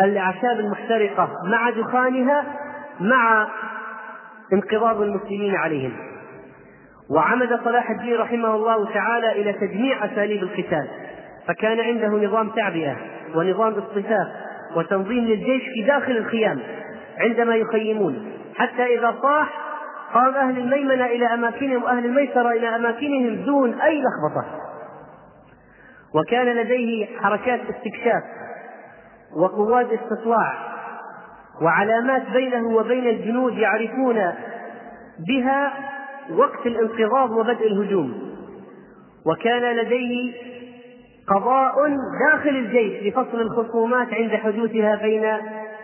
الأعشاب 0.00 0.60
المحترقة 0.60 1.28
مع 1.50 1.70
دخانها 1.70 2.44
مع 3.00 3.48
انقضاض 4.52 5.00
المسلمين 5.02 5.54
عليهم. 5.54 5.92
وعمد 7.10 7.60
صلاح 7.64 7.90
الدين 7.90 8.16
رحمه 8.16 8.54
الله 8.54 8.92
تعالى 8.94 9.32
إلى 9.32 9.52
تجميع 9.52 10.04
أساليب 10.04 10.42
القتال. 10.42 10.88
فكان 11.48 11.80
عنده 11.80 12.08
نظام 12.08 12.50
تعبئة 12.50 12.96
ونظام 13.34 13.72
اصطفاف 13.72 14.28
وتنظيم 14.76 15.24
للجيش 15.24 15.62
في 15.74 15.82
داخل 15.82 16.16
الخيام 16.16 16.60
عندما 17.18 17.56
يخيمون. 17.56 18.32
حتى 18.54 18.98
إذا 18.98 19.14
صاح 19.22 19.48
قام 20.14 20.34
أهل 20.34 20.58
الميمنة 20.58 21.06
إلى 21.06 21.26
أماكنهم 21.34 21.82
وأهل 21.82 22.04
الميسرة 22.04 22.50
إلى 22.50 22.76
أماكنهم 22.76 23.44
دون 23.44 23.80
أي 23.80 24.00
لخبطة. 24.02 24.46
وكان 26.14 26.46
لديه 26.46 27.06
حركات 27.22 27.60
استكشاف 27.60 28.22
وقوات 29.36 29.86
استطلاع 29.92 30.54
وعلامات 31.62 32.30
بينه 32.30 32.68
وبين 32.68 33.06
الجنود 33.06 33.58
يعرفون 33.58 34.32
بها 35.28 35.72
وقت 36.36 36.66
الانقضاض 36.66 37.30
وبدء 37.30 37.66
الهجوم. 37.66 38.36
وكان 39.26 39.76
لديه 39.76 40.32
قضاء 41.30 41.74
داخل 42.30 42.48
الجيش 42.50 43.02
لفصل 43.02 43.40
الخصومات 43.40 44.14
عند 44.14 44.30
حدوثها 44.30 44.96
بين 44.96 45.36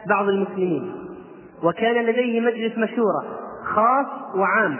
بعض 0.09 0.28
المسلمين. 0.28 0.94
وكان 1.62 2.04
لديه 2.04 2.40
مجلس 2.40 2.78
مشورة 2.78 3.24
خاص 3.64 4.07
وعام 4.37 4.76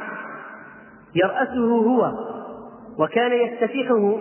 يرأسه 1.15 1.69
هو 1.69 2.13
وكان 2.99 3.33
يفتتحه 3.33 4.19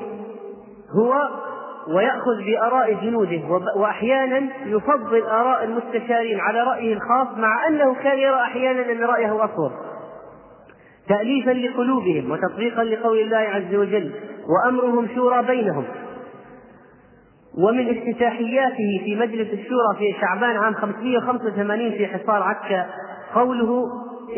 هو 0.99 1.29
ويأخذ 1.87 2.43
بآراء 2.45 2.93
جنوده 2.93 3.41
وأحيانا 3.75 4.49
يفضل 4.65 5.21
آراء 5.21 5.63
المستشارين 5.63 6.39
على 6.39 6.59
رأيه 6.59 6.93
الخاص 6.93 7.27
مع 7.37 7.67
أنه 7.67 7.95
كان 7.95 8.17
يرى 8.17 8.41
أحيانا 8.41 8.91
أن 8.91 9.03
رأيه 9.03 9.45
أصوب 9.45 9.71
تأليفا 11.09 11.51
لقلوبهم 11.51 12.31
وتطبيقا 12.31 12.83
لقول 12.83 13.19
الله 13.19 13.37
عز 13.37 13.75
وجل 13.75 14.11
وأمرهم 14.47 15.07
شورى 15.15 15.43
بينهم. 15.43 15.83
ومن 17.57 17.89
افتتاحياته 17.89 19.01
في 19.05 19.15
مجلس 19.15 19.47
الشورى 19.53 19.97
في 19.97 20.15
شعبان 20.21 20.57
عام 20.57 20.73
585 20.73 21.91
في 21.91 22.07
حصار 22.07 22.43
عكا 22.43 22.85
قوله 23.35 23.85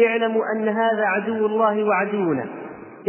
اعلموا 0.08 0.41
أن 0.56 0.67
هذا 0.67 1.06
عدو 1.06 1.45
الله 1.45 1.84
وعدونا. 1.84 2.45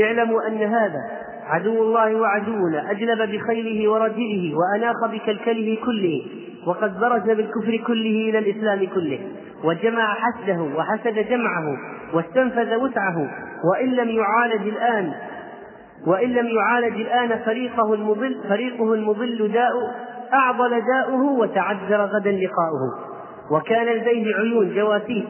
اعلموا 0.00 0.46
أن 0.48 0.62
هذا 0.62 1.00
عدو 1.46 1.82
الله 1.82 2.14
وعدونا 2.14 2.90
أجلب 2.90 3.18
بخيله 3.32 3.90
ورجله 3.90 4.54
وأناخ 4.56 4.96
بكلكله 5.12 5.78
كله 5.84 6.22
وقد 6.66 7.00
برز 7.00 7.22
بالكفر 7.22 7.76
كله 7.86 8.30
إلى 8.30 8.38
الإسلام 8.38 8.86
كله 8.94 9.18
وجمع 9.64 10.14
حسده 10.14 10.62
وحسد 10.62 11.28
جمعه 11.28 11.76
واستنفذ 12.14 12.76
وسعه 12.76 13.30
وإن 13.72 13.88
لم 13.88 14.08
يعالج 14.08 14.68
الآن 14.68 15.12
وإن 16.06 16.28
لم 16.30 16.46
يعالج 16.46 17.00
الآن 17.00 17.38
فريقه 17.44 17.94
المضل 17.94 18.40
فريقه 18.48 18.94
المضل 18.94 19.52
داء 19.52 19.72
أعضل 20.34 20.70
داؤه 20.70 21.22
وتعذر 21.22 22.04
غدا 22.04 22.30
لقاؤه. 22.30 23.16
وكان 23.50 23.86
لديه 23.86 24.34
عيون 24.34 24.74
جواسيس 24.74 25.24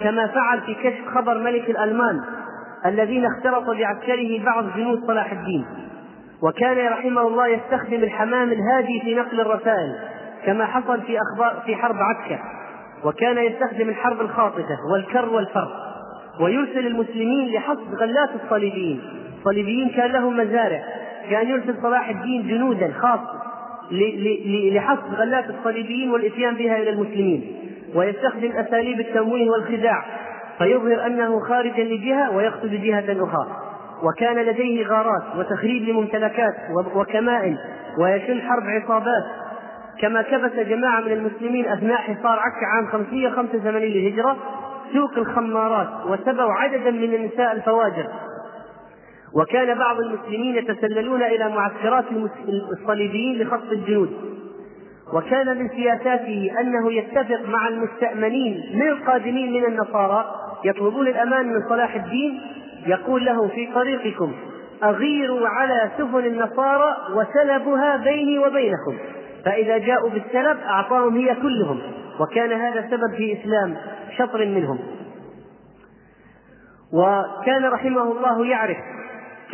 كما 0.00 0.26
فعل 0.26 0.60
في 0.60 0.74
كشف 0.74 1.08
خبر 1.14 1.38
ملك 1.38 1.70
الألمان 1.70 2.20
الذين 2.86 3.24
اختلط 3.26 3.70
بعسكره 3.70 4.44
بعض 4.44 4.64
جنود 4.76 5.06
صلاح 5.06 5.32
الدين. 5.32 5.66
وكان 6.42 6.92
رحمه 6.92 7.20
الله 7.20 7.46
يستخدم 7.46 8.02
الحمام 8.02 8.52
الهادي 8.52 9.00
في 9.00 9.14
نقل 9.14 9.40
الرسائل 9.40 9.94
كما 10.46 10.66
حصل 10.66 11.00
في 11.02 11.18
أخبار 11.18 11.62
في 11.66 11.76
حرب 11.76 11.96
عكا 11.96 12.38
وكان 13.04 13.38
يستخدم 13.38 13.88
الحرب 13.88 14.20
الخاطفة 14.20 14.76
والكر 14.92 15.28
والفر 15.28 15.68
ويرسل 16.40 16.86
المسلمين 16.86 17.54
لحصد 17.54 17.94
غلات 17.94 18.30
الصليبيين. 18.44 19.23
الصليبيين 19.44 19.88
كان 19.88 20.10
لهم 20.10 20.36
مزارع 20.36 20.82
كان 21.30 21.48
يرسل 21.48 21.74
صلاح 21.82 22.08
الدين 22.08 22.48
جنودا 22.48 22.92
خاصة 22.92 23.44
لحصد 24.72 25.14
غلات 25.14 25.44
الصليبيين 25.50 26.10
والإتيان 26.10 26.54
بها 26.54 26.76
إلى 26.76 26.90
المسلمين 26.90 27.56
ويستخدم 27.94 28.52
أساليب 28.52 29.00
التمويه 29.00 29.50
والخداع 29.50 30.04
فيظهر 30.58 31.06
أنه 31.06 31.40
خارجا 31.40 31.84
لجهة 31.84 32.36
ويقصد 32.36 32.70
جهة 32.70 33.24
أخرى 33.24 33.46
وكان 34.02 34.36
لديه 34.36 34.86
غارات 34.86 35.22
وتخريب 35.38 35.82
لممتلكات 35.82 36.54
وكمائن 36.94 37.58
ويشن 37.98 38.40
حرب 38.40 38.62
عصابات 38.62 39.24
كما 40.00 40.22
كبس 40.22 40.52
جماعة 40.52 41.00
من 41.00 41.12
المسلمين 41.12 41.68
أثناء 41.68 41.98
حصار 41.98 42.38
عكا 42.38 42.66
عام 42.66 42.86
585 42.86 43.82
للهجرة 43.82 44.36
سوق 44.92 45.10
الخمارات 45.16 45.88
وسبوا 46.06 46.52
عددا 46.52 46.90
من 46.90 47.14
النساء 47.14 47.52
الفواجر 47.52 48.06
وكان 49.34 49.78
بعض 49.78 49.96
المسلمين 50.00 50.56
يتسللون 50.56 51.22
إلى 51.22 51.48
معسكرات 51.48 52.04
الصليبيين 52.80 53.42
لخطف 53.42 53.72
الجنود. 53.72 54.10
وكان 55.12 55.58
من 55.58 55.68
سياساته 55.68 56.52
أنه 56.60 56.92
يتفق 56.92 57.48
مع 57.48 57.68
المستأمنين 57.68 58.62
من 58.74 58.88
القادمين 58.88 59.52
من 59.52 59.64
النصارى 59.64 60.24
يطلبون 60.64 61.06
الأمان 61.06 61.46
من 61.46 61.68
صلاح 61.68 61.94
الدين 61.94 62.40
يقول 62.86 63.24
لهم 63.24 63.48
في 63.48 63.68
طريقكم 63.74 64.32
أغيروا 64.82 65.48
على 65.48 65.90
سفن 65.98 66.26
النصارى 66.26 66.96
وسلبها 67.14 67.96
بيني 67.96 68.38
وبينكم 68.38 68.98
فإذا 69.44 69.78
جاءوا 69.78 70.10
بالسلب 70.10 70.58
أعطاهم 70.58 71.16
هي 71.16 71.34
كلهم 71.34 71.80
وكان 72.20 72.52
هذا 72.52 72.90
سبب 72.90 73.14
في 73.16 73.38
إسلام 73.40 73.76
شطر 74.18 74.46
منهم. 74.46 74.78
وكان 76.92 77.64
رحمه 77.64 78.02
الله 78.02 78.46
يعرف 78.46 78.76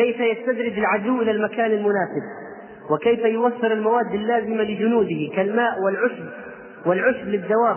كيف 0.00 0.20
يستدرج 0.20 0.78
العدو 0.78 1.22
إلى 1.22 1.30
المكان 1.30 1.70
المناسب 1.70 2.22
وكيف 2.90 3.24
يوفر 3.24 3.72
المواد 3.72 4.14
اللازمة 4.14 4.62
لجنوده 4.62 5.36
كالماء 5.36 5.80
والعشب 5.82 6.24
والعشب 6.86 7.28
للدواب 7.28 7.76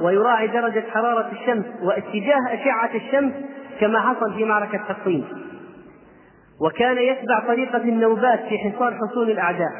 ويراعي 0.00 0.46
درجة 0.46 0.84
حرارة 0.90 1.30
الشمس 1.32 1.64
واتجاه 1.82 2.38
أشعة 2.52 2.90
الشمس 2.94 3.32
كما 3.80 4.00
حصل 4.00 4.34
في 4.34 4.44
معركة 4.44 4.78
حطين 4.78 5.24
وكان 6.60 6.98
يتبع 6.98 7.40
طريقة 7.46 7.78
النوبات 7.78 8.40
في 8.48 8.58
حصار 8.58 8.94
حصون 8.94 9.30
الأعداء 9.30 9.70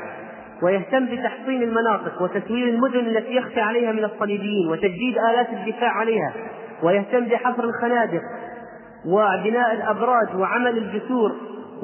ويهتم 0.62 1.06
بتحصين 1.06 1.62
المناطق 1.62 2.22
وتسوير 2.22 2.68
المدن 2.68 2.98
التي 2.98 3.36
يخشى 3.36 3.60
عليها 3.60 3.92
من 3.92 4.04
الصليبيين 4.04 4.70
وتجديد 4.70 5.18
آلات 5.30 5.48
الدفاع 5.52 5.90
عليها 5.90 6.32
ويهتم 6.82 7.24
بحفر 7.24 7.64
الخنادق 7.64 8.22
وبناء 9.06 9.74
الأبراج 9.74 10.36
وعمل 10.36 10.78
الجسور 10.78 11.32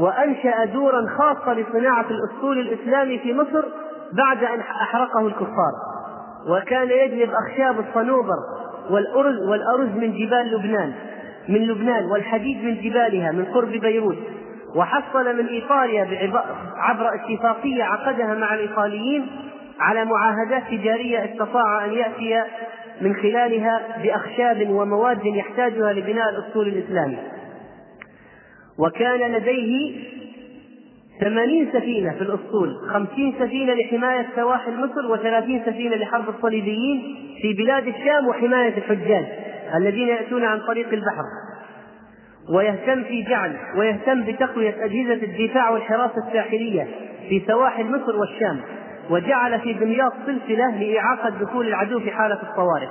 وأنشأ 0.00 0.64
دورا 0.64 1.06
خاصة 1.18 1.54
لصناعة 1.54 2.06
الأسطول 2.10 2.58
الإسلامي 2.58 3.18
في 3.18 3.34
مصر 3.34 3.64
بعد 4.12 4.44
أن 4.44 4.60
أحرقه 4.60 5.26
الكفار. 5.26 5.72
وكان 6.48 6.90
يجلب 6.90 7.30
أخشاب 7.30 7.84
الصنوبر 7.88 8.36
والأرز 8.90 9.48
والأرز 9.48 9.88
من 9.88 10.12
جبال 10.12 10.54
لبنان 10.54 10.92
من 11.48 11.66
لبنان 11.66 12.04
والحديد 12.04 12.64
من 12.64 12.74
جبالها 12.74 13.32
من 13.32 13.44
قرب 13.44 13.70
بيروت. 13.70 14.18
وحصل 14.76 15.36
من 15.36 15.46
إيطاليا 15.46 16.32
عبر 16.76 17.10
اتفاقية 17.14 17.84
عقدها 17.84 18.34
مع 18.34 18.54
الإيطاليين 18.54 19.26
على 19.80 20.04
معاهدات 20.04 20.62
تجارية 20.70 21.24
استطاع 21.24 21.84
أن 21.84 21.92
يأتي 21.92 22.42
من 23.00 23.14
خلالها 23.14 23.80
بأخشاب 24.02 24.70
ومواد 24.70 25.24
يحتاجها 25.24 25.92
لبناء 25.92 26.30
الأسطول 26.30 26.68
الإسلامي 26.68 27.18
وكان 28.80 29.32
لديه 29.32 29.96
ثمانين 31.20 31.68
سفينة 31.72 32.12
في 32.12 32.22
الأسطول 32.22 32.76
خمسين 32.92 33.34
سفينة 33.38 33.74
لحماية 33.74 34.26
سواحل 34.36 34.72
مصر 34.76 35.12
وثلاثين 35.12 35.62
سفينة 35.66 35.96
لحرب 35.96 36.28
الصليبيين 36.28 37.16
في 37.42 37.52
بلاد 37.52 37.86
الشام 37.86 38.28
وحماية 38.28 38.78
الحجاج 38.78 39.26
الذين 39.76 40.08
يأتون 40.08 40.44
عن 40.44 40.60
طريق 40.60 40.88
البحر. 40.92 41.24
ويهتم 42.54 43.02
في 43.02 43.22
جعل 43.22 43.56
ويهتم 43.76 44.24
بتقوية 44.24 44.84
أجهزة 44.84 45.22
الدفاع 45.24 45.70
والحراسة 45.70 46.14
الساحلية 46.28 46.86
في 47.28 47.42
سواحل 47.46 47.84
مصر 47.84 48.16
والشام 48.16 48.60
وجعل 49.10 49.60
في 49.60 49.72
دمياط 49.72 50.12
سلسلة 50.26 50.76
لإعاقة 50.82 51.28
دخول 51.28 51.66
العدو 51.68 52.00
في 52.00 52.10
حالة 52.10 52.42
الطوارئ. 52.42 52.88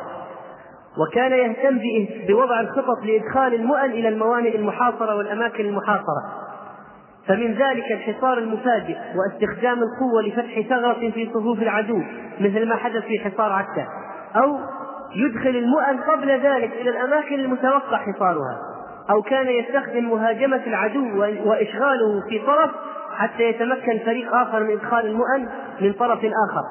وكان 0.97 1.31
يهتم 1.31 1.79
بوضع 2.27 2.59
الخطط 2.59 3.05
لإدخال 3.05 3.53
المؤن 3.53 3.89
إلى 3.91 4.09
الموانئ 4.09 4.55
المحاصرة 4.55 5.15
والأماكن 5.15 5.65
المحاصرة. 5.65 6.23
فمن 7.27 7.53
ذلك 7.53 7.91
الحصار 7.91 8.37
المفاجئ 8.37 8.97
واستخدام 9.15 9.79
القوة 9.83 10.21
لفتح 10.21 10.61
ثغرة 10.69 11.09
في 11.09 11.29
صفوف 11.33 11.61
العدو 11.61 12.01
مثل 12.39 12.69
ما 12.69 12.75
حدث 12.75 13.03
في 13.03 13.19
حصار 13.19 13.51
عكا 13.51 13.87
أو 14.35 14.57
يدخل 15.15 15.49
المؤن 15.49 15.97
قبل 15.97 16.29
ذلك 16.29 16.71
إلى 16.73 16.89
الأماكن 16.89 17.39
المتوقع 17.39 17.97
حصارها. 17.97 18.57
أو 19.09 19.21
كان 19.21 19.47
يستخدم 19.47 20.09
مهاجمة 20.09 20.61
العدو 20.67 21.19
وإشغاله 21.19 22.21
في 22.29 22.39
طرف 22.39 22.71
حتى 23.15 23.43
يتمكن 23.43 23.99
فريق 24.05 24.35
آخر 24.35 24.63
من 24.63 24.71
إدخال 24.71 25.05
المؤن 25.05 25.49
من 25.81 25.93
طرف 25.93 26.19
آخر. 26.19 26.63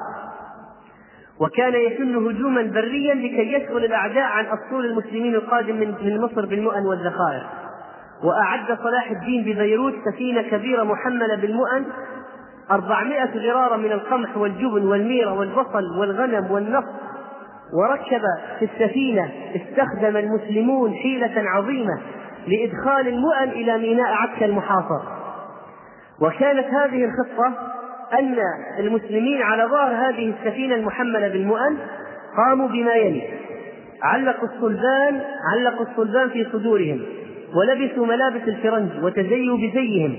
وكان 1.41 1.73
يشن 1.73 2.15
هجوما 2.15 2.61
بريا 2.61 3.13
لكي 3.13 3.53
يشغل 3.53 3.85
الأعداء 3.85 4.23
عن 4.23 4.45
أسطول 4.45 4.85
المسلمين 4.85 5.35
القادم 5.35 5.75
من 5.75 6.21
مصر 6.21 6.45
بالمؤن 6.45 6.85
والذخائر. 6.85 7.43
وأعد 8.23 8.77
صلاح 8.83 9.11
الدين 9.11 9.43
ببيروت 9.43 9.93
سفينة 10.05 10.41
كبيرة 10.41 10.83
محملة 10.83 11.35
بالمؤن 11.35 11.85
أربعمائة 12.71 13.37
غرارة 13.37 13.75
من 13.75 13.91
القمح 13.91 14.37
والجبن 14.37 14.87
والميرة 14.87 15.33
والبصل 15.33 15.99
والغنم 15.99 16.51
والنفط 16.51 16.93
وركب 17.73 18.21
في 18.59 18.65
السفينة 18.65 19.31
استخدم 19.55 20.17
المسلمون 20.17 20.93
حيلة 20.93 21.49
عظيمة 21.49 21.99
لإدخال 22.47 23.07
المؤن 23.07 23.49
إلى 23.49 23.77
ميناء 23.77 24.13
عكا 24.13 24.45
المحاصر. 24.45 25.03
وكانت 26.21 26.65
هذه 26.65 27.05
الخطة 27.05 27.53
أن 28.13 28.37
المسلمين 28.79 29.41
على 29.41 29.63
ظهر 29.63 29.91
هذه 29.91 30.33
السفينة 30.39 30.75
المحملة 30.75 31.27
بالمؤن 31.27 31.77
قاموا 32.37 32.67
بما 32.67 32.93
يلي. 32.93 33.29
علقوا 34.01 34.47
الصلبان 34.47 35.21
علقوا 35.53 35.85
الصلبان 35.85 36.29
في 36.29 36.47
صدورهم 36.51 37.01
ولبسوا 37.55 38.05
ملابس 38.05 38.41
الفرنج 38.47 39.03
وتزيوا 39.03 39.57
بزيهم. 39.57 40.17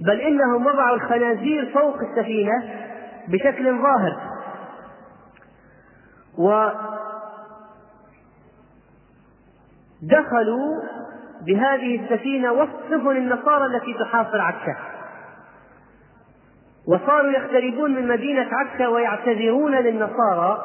بل 0.00 0.20
إنهم 0.20 0.66
وضعوا 0.66 0.96
الخنازير 0.96 1.70
فوق 1.74 1.98
السفينة 2.00 2.62
بشكل 3.28 3.64
ظاهر. 3.64 4.16
ودخلوا 10.02 10.82
بهذه 11.46 12.00
السفينة 12.04 12.52
وسط 12.52 12.82
سفن 12.90 13.16
النصارى 13.16 13.66
التي 13.66 13.94
تحاصر 13.94 14.40
عكا 14.40 14.95
وصاروا 16.88 17.30
يقتربون 17.30 17.90
من 17.90 18.08
مدينة 18.08 18.48
عكا 18.52 18.88
ويعتذرون 18.88 19.74
للنصارى 19.74 20.58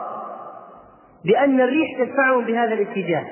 بأن 1.26 1.62
الريح 1.62 1.88
تدفعهم 2.00 2.46
بهذا 2.46 2.74
الاتجاه. 2.74 3.26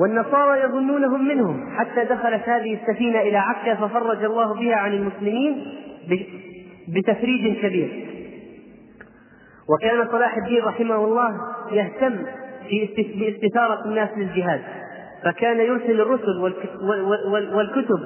والنصارى 0.00 0.60
يظنونهم 0.60 1.28
منهم 1.28 1.70
حتى 1.76 2.04
دخلت 2.04 2.48
هذه 2.48 2.78
السفينة 2.82 3.20
إلى 3.20 3.36
عكا 3.36 3.74
ففرج 3.74 4.24
الله 4.24 4.54
بها 4.54 4.76
عن 4.76 4.92
المسلمين 4.92 5.64
بتفريج 6.88 7.58
كبير. 7.62 8.06
وكان 9.68 10.08
صلاح 10.12 10.36
الدين 10.36 10.64
رحمه 10.64 11.04
الله 11.04 11.40
يهتم 11.72 12.16
في 12.68 12.88
باستثارة 13.20 13.84
الناس 13.84 14.08
للجهاد. 14.16 14.60
فكان 15.24 15.60
يرسل 15.60 16.00
الرسل 16.00 16.40
والكتب 17.54 17.98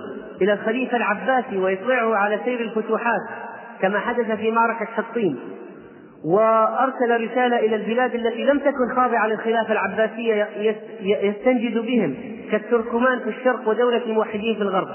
إلى 0.43 0.53
الخليفة 0.53 0.97
العباسي 0.97 1.59
ويطلعه 1.59 2.17
على 2.17 2.41
سير 2.45 2.61
الفتوحات. 2.61 3.23
كما 3.83 3.99
حدث 3.99 4.31
في 4.31 4.51
معركة 4.51 4.85
حطين 4.85 5.39
وأرسل 6.25 7.25
رسالة 7.25 7.57
إلى 7.59 7.77
البلاد 7.77 8.15
التي 8.15 8.45
لم 8.45 8.59
تكن 8.59 8.97
خاضعة 8.97 9.27
للخلافة 9.27 9.73
العباسية 9.73 10.49
يستنجد 11.01 11.79
بهم 11.79 12.15
كالتركمان 12.51 13.19
في 13.21 13.29
الشرق 13.29 13.69
ودولة 13.69 14.05
الموحدين 14.05 14.55
في 14.55 14.63
الغرب. 14.63 14.89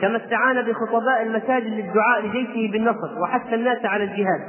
كما 0.00 0.16
استعان 0.16 0.62
بخطباء 0.62 1.22
المساجد 1.22 1.66
للدعاء 1.66 2.26
لجيشه 2.26 2.72
بالنصر 2.72 3.22
وحث 3.22 3.52
الناس 3.52 3.84
على 3.84 4.04
الجهاد. 4.04 4.40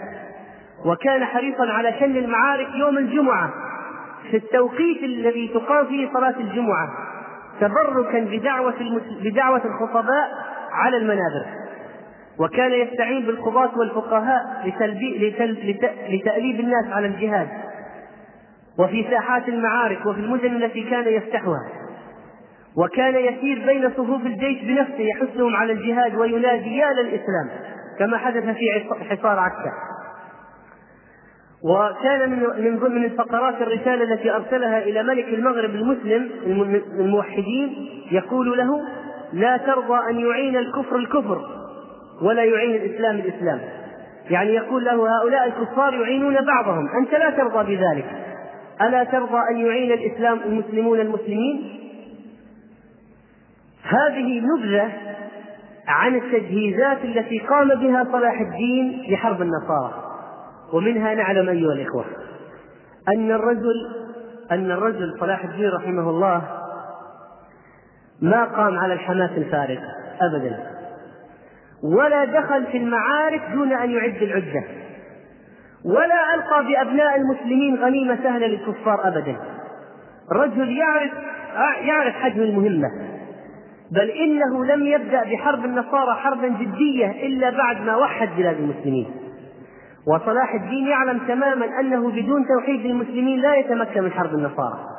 وكان 0.85 1.25
حريصا 1.25 1.71
على 1.71 1.93
شن 1.99 2.15
المعارك 2.17 2.67
يوم 2.75 2.97
الجمعة 2.97 3.49
في 4.31 4.37
التوقيت 4.37 5.03
الذي 5.03 5.47
تقام 5.47 5.85
فيه 5.85 6.09
صلاة 6.13 6.35
الجمعة 6.39 6.89
تبركا 7.61 8.19
بدعوة 8.19 8.73
بدعوة 9.23 9.61
الخطباء 9.65 10.29
على 10.71 10.97
المنابر. 10.97 11.60
وكان 12.39 12.71
يستعين 12.71 13.25
بالقضاة 13.25 13.77
والفقهاء 13.77 14.41
لتأليب 16.09 16.59
الناس 16.59 16.85
على 16.91 17.07
الجهاد. 17.07 17.47
وفي 18.79 19.05
ساحات 19.11 19.49
المعارك 19.49 20.05
وفي 20.05 20.19
المدن 20.19 20.63
التي 20.63 20.83
كان 20.83 21.07
يفتحها. 21.07 21.81
وكان 22.77 23.15
يسير 23.15 23.65
بين 23.65 23.89
صفوف 23.89 24.25
الجيش 24.25 24.63
بنفسه 24.63 24.99
يحثهم 24.99 25.55
على 25.55 25.73
الجهاد 25.73 26.15
وينادي 26.15 26.77
يا 26.77 26.93
للإسلام 26.93 27.49
كما 27.99 28.17
حدث 28.17 28.43
في 28.43 28.65
حصار 29.09 29.39
عكا 29.39 29.71
وكان 31.63 32.29
من 32.57 32.79
ضمن 32.79 33.03
الفقرات 33.03 33.61
الرسالة 33.61 34.13
التي 34.13 34.31
أرسلها 34.31 34.77
إلى 34.79 35.03
ملك 35.03 35.27
المغرب 35.27 35.69
المسلم 35.69 36.29
الموحدين 36.99 37.89
يقول 38.11 38.57
له 38.57 38.81
لا 39.33 39.57
ترضى 39.57 40.09
أن 40.09 40.19
يعين 40.19 40.57
الكفر 40.57 40.95
الكفر. 40.95 41.60
ولا 42.21 42.43
يعين 42.43 42.75
الإسلام 42.75 43.15
الإسلام 43.15 43.59
يعني 44.29 44.49
يقول 44.49 44.85
له 44.85 45.17
هؤلاء 45.17 45.47
الكفار 45.47 45.93
يعينون 45.93 46.45
بعضهم. 46.45 46.87
أنت 47.01 47.11
لا 47.11 47.29
ترضى 47.29 47.75
بذلك. 47.75 48.05
ألا 48.81 49.03
ترضى 49.03 49.37
أن 49.51 49.57
يعين 49.57 49.91
الإسلام 49.91 50.39
المسلمون 50.45 50.99
المسلمين؟ 50.99 51.79
هذه 53.83 54.41
نبذة 54.41 54.91
عن 55.87 56.15
التجهيزات 56.15 56.97
التي 57.03 57.39
قام 57.39 57.67
بها 57.67 58.03
صلاح 58.11 58.41
الدين 58.41 59.05
لحرب 59.09 59.41
النصارى. 59.41 59.93
ومنها 60.73 61.15
نعلم 61.15 61.49
أيها 61.49 61.73
الإخوة 61.73 62.05
أن 63.15 63.31
الرجل 63.31 63.91
أن 64.51 64.71
الرجل 64.71 65.17
صلاح 65.19 65.43
الدين 65.43 65.69
رحمه 65.69 66.09
الله 66.09 66.41
ما 68.21 68.43
قام 68.43 68.79
على 68.79 68.93
الحماس 68.93 69.31
الفارغ 69.37 69.79
أبدا. 70.21 70.70
ولا 71.83 72.25
دخل 72.25 72.65
في 72.65 72.77
المعارك 72.77 73.41
دون 73.53 73.73
أن 73.73 73.91
يعد 73.91 74.21
العدة. 74.21 74.63
ولا 75.85 76.35
ألقى 76.35 76.65
بأبناء 76.65 77.15
المسلمين 77.15 77.75
غنيمة 77.75 78.17
سهلة 78.23 78.47
للكفار 78.47 79.07
أبدا. 79.07 79.35
رجل 80.31 80.77
يعرف 80.77 81.11
يعرف 81.81 82.13
حجم 82.13 82.41
المهمة. 82.41 82.87
بل 83.91 84.09
إنه 84.09 84.65
لم 84.65 84.85
يبدأ 84.85 85.23
بحرب 85.23 85.65
النصارى 85.65 86.13
حربا 86.13 86.47
جدية 86.47 87.27
إلا 87.27 87.49
بعد 87.49 87.81
ما 87.81 87.95
وحد 87.95 88.29
بلاد 88.37 88.55
المسلمين. 88.55 89.11
وصلاح 90.07 90.53
الدين 90.53 90.87
يعلم 90.87 91.19
تماما 91.27 91.79
أنه 91.79 92.11
بدون 92.11 92.45
توحيد 92.47 92.85
المسلمين 92.85 93.39
لا 93.39 93.55
يتمكن 93.55 94.03
من 94.03 94.11
حرب 94.11 94.33
النصارى. 94.33 94.90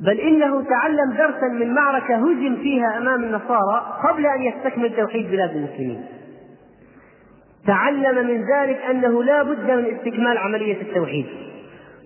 بل 0.00 0.20
إنه 0.20 0.64
تعلم 0.64 1.12
درسا 1.12 1.48
من 1.48 1.74
معركة 1.74 2.14
هزم 2.14 2.56
فيها 2.56 2.98
أمام 2.98 3.24
النصارى 3.24 4.00
قبل 4.08 4.26
أن 4.26 4.42
يستكمل 4.42 4.96
توحيد 4.96 5.30
بلاد 5.30 5.56
المسلمين. 5.56 6.04
تعلم 7.66 8.26
من 8.26 8.44
ذلك 8.54 8.78
أنه 8.90 9.24
لا 9.24 9.42
بد 9.42 9.70
من 9.70 9.84
استكمال 9.96 10.38
عملية 10.38 10.80
التوحيد. 10.82 11.26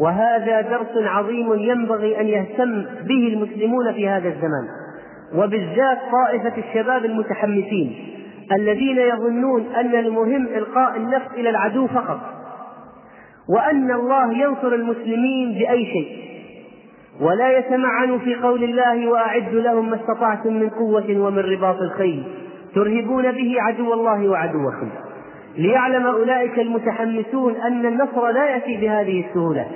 وهذا 0.01 0.61
درس 0.61 1.07
عظيم 1.07 1.55
ينبغي 1.55 2.21
أن 2.21 2.27
يهتم 2.27 2.83
به 2.83 3.29
المسلمون 3.29 3.93
في 3.93 4.09
هذا 4.09 4.29
الزمان. 4.29 4.69
وبالذات 5.35 5.99
طائفة 6.13 6.53
الشباب 6.59 7.05
المتحمسين 7.05 7.97
الذين 8.53 8.99
يظنون 8.99 9.67
أن 9.77 9.95
المهم 9.95 10.47
إلقاء 10.47 10.97
النفس 10.97 11.29
إلى 11.37 11.51
العدو 11.51 11.87
فقط. 11.87 12.21
وأن 13.49 13.91
الله 13.91 14.33
ينصر 14.33 14.69
المسلمين 14.69 15.59
بأي 15.59 15.87
شيء. 15.87 16.34
ولا 17.21 17.59
يتمعن 17.59 18.19
في 18.19 18.35
قول 18.35 18.65
الله 18.65 19.09
وأعدوا 19.09 19.61
لهم 19.61 19.91
ما 19.91 19.97
استطعتم 19.97 20.53
من 20.53 20.69
قوة 20.69 21.19
ومن 21.19 21.39
رباط 21.39 21.77
الخيل 21.81 22.25
ترهبون 22.75 23.33
به 23.33 23.57
عدو 23.59 23.93
الله 23.95 24.29
وعدوكم 24.29 24.91
ليعلم 25.59 26.07
أولئك 26.07 26.59
المتحمسون 26.59 27.57
أن 27.57 27.87
النصر 27.87 28.31
لا 28.31 28.45
يأتي 28.45 28.77
بهذه 28.77 29.25
السهولة 29.29 29.67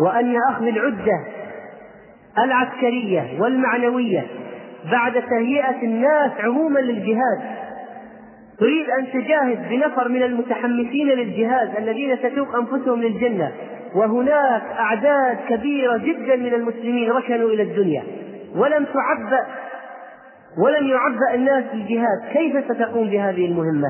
وأن 0.00 0.36
أخذ 0.50 0.66
العدة 0.66 1.24
العسكرية 2.38 3.40
والمعنوية 3.40 4.24
بعد 4.90 5.12
تهيئة 5.12 5.82
الناس 5.82 6.30
عموما 6.40 6.78
للجهاد. 6.78 7.40
تريد 8.58 8.86
أن 8.90 9.06
تجاهد 9.12 9.68
بنفر 9.70 10.08
من 10.08 10.22
المتحمسين 10.22 11.08
للجهاد 11.08 11.76
الذين 11.78 12.18
تسوق 12.22 12.56
أنفسهم 12.56 13.02
للجنة. 13.02 13.52
وهناك 13.94 14.62
أعداد 14.78 15.36
كبيرة 15.48 15.96
جدا 15.96 16.36
من 16.36 16.54
المسلمين 16.54 17.10
ركنوا 17.10 17.48
إلى 17.50 17.62
الدنيا 17.62 18.02
ولم 18.56 18.84
تعبأ 18.84 19.46
ولم 20.58 20.86
يعبأ 20.88 21.34
الناس 21.34 21.64
للجهاد. 21.74 22.22
كيف 22.32 22.64
ستقوم 22.64 23.10
بهذه 23.10 23.46
المهمة؟ 23.46 23.88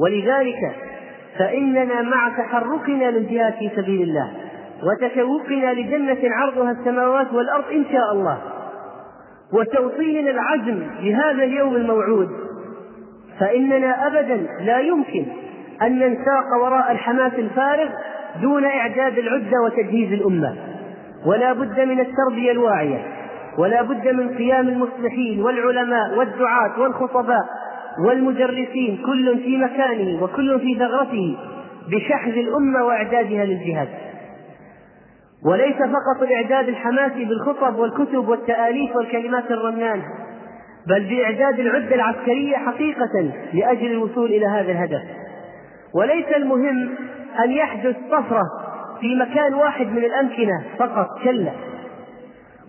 ولذلك 0.00 0.76
فإننا 1.38 2.02
مع 2.02 2.28
تحركنا 2.28 3.10
للجهاد 3.10 3.54
في 3.54 3.70
سبيل 3.76 4.02
الله 4.02 4.30
وتشوقنا 4.82 5.72
لجنة 5.72 6.18
عرضها 6.22 6.70
السماوات 6.70 7.32
والأرض 7.32 7.64
إن 7.72 7.84
شاء 7.92 8.12
الله 8.12 8.38
وتوطيننا 9.52 10.30
العزم 10.30 10.82
لهذا 11.00 11.44
اليوم 11.44 11.76
الموعود. 11.76 12.28
فإننا 13.40 14.06
أبدا 14.06 14.46
لا 14.60 14.78
يمكن 14.78 15.26
أن 15.82 15.98
ننساق 15.98 16.44
وراء 16.62 16.92
الحماس 16.92 17.32
الفارغ 17.32 17.88
دون 18.42 18.64
إعداد 18.64 19.18
العدة 19.18 19.60
وتجهيز 19.64 20.12
الأمة. 20.12 20.56
ولا 21.26 21.52
بد 21.52 21.80
من 21.80 22.00
التربية 22.00 22.52
الواعية. 22.52 23.06
ولا 23.58 23.82
بد 23.82 24.08
من 24.08 24.28
قيام 24.28 24.68
المصلحين 24.68 25.42
والعلماء 25.42 26.18
والدعاة 26.18 26.80
والخطباء 26.80 27.44
والمدرسين 28.06 29.02
كل 29.06 29.38
في 29.38 29.56
مكانه 29.56 30.22
وكل 30.22 30.60
في 30.60 30.74
ثغرته 30.78 31.36
بشحذ 31.90 32.32
الأمة 32.38 32.84
وإعدادها 32.84 33.44
للجهاد. 33.44 33.88
وليس 35.44 35.76
فقط 35.76 36.22
الإعداد 36.22 36.68
الحماسي 36.68 37.24
بالخطب 37.24 37.78
والكتب 37.78 38.28
والتآليف 38.28 38.96
والكلمات 38.96 39.50
الرنانة 39.50 40.04
بل 40.86 41.04
بإعداد 41.04 41.60
العدة 41.60 41.94
العسكرية 41.94 42.56
حقيقة 42.56 43.32
لأجل 43.52 43.92
الوصول 43.92 44.30
إلى 44.30 44.46
هذا 44.46 44.72
الهدف. 44.72 45.02
وليس 45.94 46.26
المهم 46.36 46.94
أن 47.44 47.50
يحدث 47.50 47.96
طفرة 48.10 48.42
في 49.00 49.14
مكان 49.14 49.54
واحد 49.54 49.86
من 49.86 50.04
الأمكنة 50.04 50.64
فقط 50.78 51.06
كلا. 51.24 51.52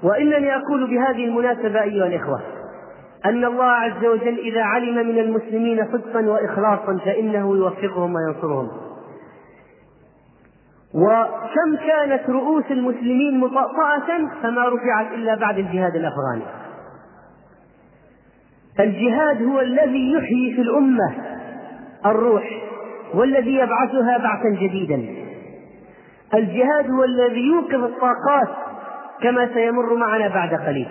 وإنني 0.04 0.56
أقول 0.56 0.90
بهذه 0.90 1.26
المناسبة 1.26 1.82
أيها 1.82 2.08
الإخوة 2.08 2.42
أن 3.26 3.46
الله 3.46 3.66
عز 3.66 4.06
وجل 4.06 4.40
إذا 4.40 4.62
علم 4.64 5.08
من 5.08 5.20
المسلمين 5.20 5.88
صدقا 5.92 6.20
وإخلاصا 6.20 6.98
فإنه 7.06 7.56
يوفقهم 7.56 8.16
وينصرهم. 8.16 8.70
وكم 10.94 11.76
كانت 11.88 12.30
رؤوس 12.30 12.64
المسلمين 12.72 13.40
مطأطأة 13.40 14.30
فما 14.44 14.70
رفعت 14.70 15.14
إلا 15.14 15.36
بعد 15.36 15.58
الجهاد 15.58 15.96
الأفغاني. 15.96 16.44
الجهاد 18.80 19.44
هو 19.44 19.60
الذي 19.60 20.12
يحيي 20.12 20.54
في 20.56 20.62
الأمة 20.62 21.16
الروح. 22.06 22.44
والذي 23.14 23.56
يبعثها 23.56 24.18
بعثا 24.18 24.50
جديدا. 24.50 25.06
الجهاد 26.34 26.92
هو 26.92 27.04
الذي 27.04 27.42
يوقظ 27.48 27.84
الطاقات 27.84 28.50
كما 29.22 29.54
سيمر 29.54 29.96
معنا 29.96 30.28
بعد 30.28 30.54
قليل. 30.54 30.88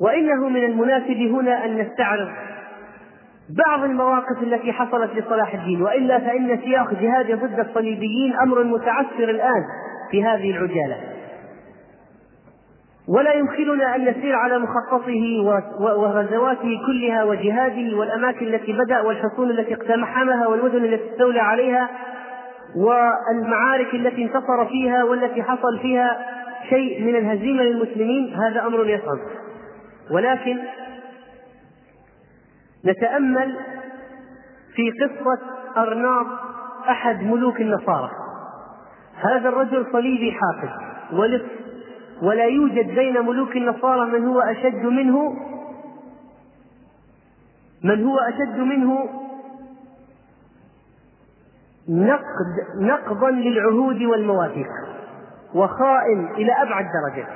وإنه 0.00 0.48
من 0.48 0.64
المناسب 0.64 1.16
هنا 1.16 1.64
أن 1.64 1.78
نستعرض 1.78 2.28
بعض 3.66 3.84
المواقف 3.84 4.42
التي 4.42 4.72
حصلت 4.72 5.10
لصلاح 5.16 5.54
الدين. 5.54 5.82
وإلا 5.82 6.18
فإن 6.18 6.58
سياق 6.64 6.94
جهاد 6.94 7.38
ضد 7.44 7.60
الصليبيين 7.60 8.34
أمر 8.42 8.64
متعثر 8.64 9.30
الآن 9.30 9.64
في 10.10 10.24
هذه 10.24 10.50
العجالة. 10.50 10.96
ولا 13.08 13.32
يمكننا 13.32 13.96
أن 13.96 14.04
نسير 14.04 14.36
على 14.36 14.58
مخططه 14.58 15.40
وغزواته 15.80 16.80
كلها 16.86 17.24
وجهاده 17.24 17.96
والأماكن 17.96 18.46
التي 18.46 18.72
بدأ 18.72 19.00
والحصون 19.00 19.50
التي 19.50 19.74
اقتحمها 19.74 20.46
والمدن 20.46 20.84
التي 20.84 21.12
استولى 21.12 21.40
عليها 21.40 21.88
والمعارك 22.76 23.94
التي 23.94 24.24
انتصر 24.24 24.66
فيها 24.66 25.04
والتي 25.04 25.42
حصل 25.42 25.78
فيها 25.82 26.26
شيء 26.68 27.02
من 27.04 27.16
الهزيمة 27.16 27.62
للمسلمين 27.62 28.34
هذا 28.34 28.66
أمر 28.66 28.88
يصعب 28.88 29.18
ولكن 30.10 30.58
نتأمل 32.84 33.56
في 34.74 34.90
قصة 34.90 35.40
أرناط 35.76 36.26
أحد 36.88 37.22
ملوك 37.22 37.60
النصارى. 37.60 38.10
هذا 39.16 39.48
الرجل 39.48 39.86
صليبي 39.92 40.32
حافظ 40.32 40.70
ولص 41.12 41.61
ولا 42.22 42.44
يوجد 42.44 42.94
بين 42.94 43.20
ملوك 43.20 43.56
النصارى 43.56 44.10
من 44.10 44.26
هو 44.26 44.40
أشد 44.40 44.86
منه؟ 44.86 45.36
من 47.84 48.04
هو 48.04 48.18
أشد 48.18 48.58
منه؟ 48.58 49.08
نقد 51.88 52.80
نقضا 52.80 53.30
للعهود 53.30 54.02
والمواثيق 54.02 54.68
وخائن 55.54 56.26
إلى 56.34 56.52
أبعد 56.52 56.84
درجة. 56.84 57.26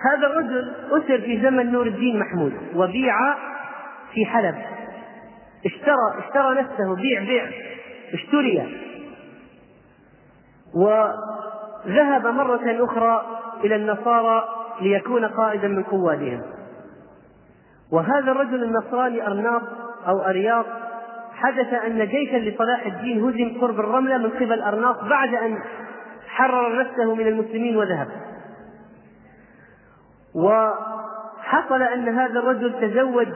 هذا 0.00 0.26
الرجل 0.26 0.74
أسر 0.90 1.20
في 1.20 1.42
زمن 1.42 1.72
نور 1.72 1.86
الدين 1.86 2.18
محمود 2.18 2.52
وبيع 2.74 3.14
في 4.12 4.26
حلب. 4.26 4.54
اشترى 5.66 6.18
اشترى 6.18 6.62
نفسه 6.62 6.94
بيع 6.94 7.20
بيع. 7.20 7.50
اشتري. 8.14 8.76
وذهب 10.74 12.26
مرة 12.26 12.84
أخرى 12.84 13.40
إلى 13.64 13.76
النصارى 13.76 14.44
ليكون 14.80 15.24
قائدا 15.24 15.68
من 15.68 15.82
قوادهم. 15.82 16.42
وهذا 17.92 18.32
الرجل 18.32 18.62
النصراني 18.62 19.26
أرناط 19.26 19.62
أو 20.08 20.20
أرياط 20.20 20.66
حدث 21.32 21.74
أن 21.74 22.06
جيشا 22.06 22.36
لصلاح 22.36 22.86
الدين 22.86 23.24
هزم 23.24 23.60
قرب 23.60 23.80
الرملة 23.80 24.18
من 24.18 24.30
قبل 24.30 24.62
أرناط 24.62 25.04
بعد 25.04 25.34
أن 25.34 25.58
حرر 26.28 26.80
نفسه 26.80 27.14
من 27.14 27.26
المسلمين 27.26 27.76
وذهب. 27.76 28.08
وحصل 30.34 31.82
أن 31.82 32.08
هذا 32.08 32.38
الرجل 32.38 32.80
تزوج 32.80 33.28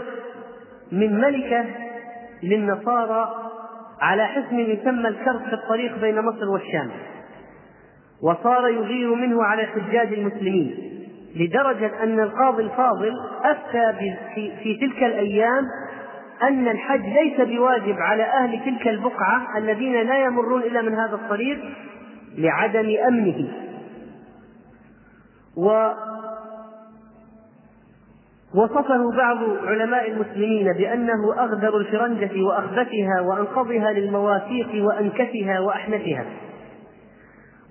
من 0.93 1.21
ملكة 1.21 1.65
للنصارى 2.43 3.35
على 4.01 4.27
حسن 4.27 4.59
يسمى 4.59 5.09
الكرب 5.09 5.41
في 5.41 5.53
الطريق 5.53 5.99
بين 5.99 6.21
مصر 6.21 6.51
والشام. 6.51 6.91
وصار 8.25 8.69
يغير 8.69 9.15
منه 9.15 9.45
على 9.45 9.67
حجاج 9.67 10.13
المسلمين 10.13 10.75
لدرجة 11.37 12.03
أن 12.03 12.21
القاضي 12.21 12.63
الفاضل 12.63 13.13
أفتى 13.45 13.93
في 14.63 14.77
تلك 14.81 15.03
الأيام 15.03 15.65
أن 16.43 16.69
الحج 16.69 17.01
ليس 17.01 17.41
بواجب 17.41 17.97
على 17.99 18.23
أهل 18.23 18.61
تلك 18.65 18.89
البقعة 18.89 19.59
الذين 19.59 19.93
لا 19.93 20.25
يمرون 20.25 20.63
إلا 20.63 20.83
من 20.83 20.95
هذا 20.95 21.15
الطريق 21.15 21.59
لعدم 22.39 22.97
أمنه. 23.09 23.49
و 25.57 25.89
وصفه 28.55 29.17
بعض 29.17 29.39
علماء 29.67 30.11
المسلمين 30.11 30.73
بأنه 30.73 31.35
أغدر 31.39 31.77
الفرنجة 31.77 32.43
وأخبثها 32.43 33.21
وأنقضها 33.21 33.93
للمواثيق 33.93 34.85
وأنكثها 34.85 35.61
وأحنفها 35.61 36.25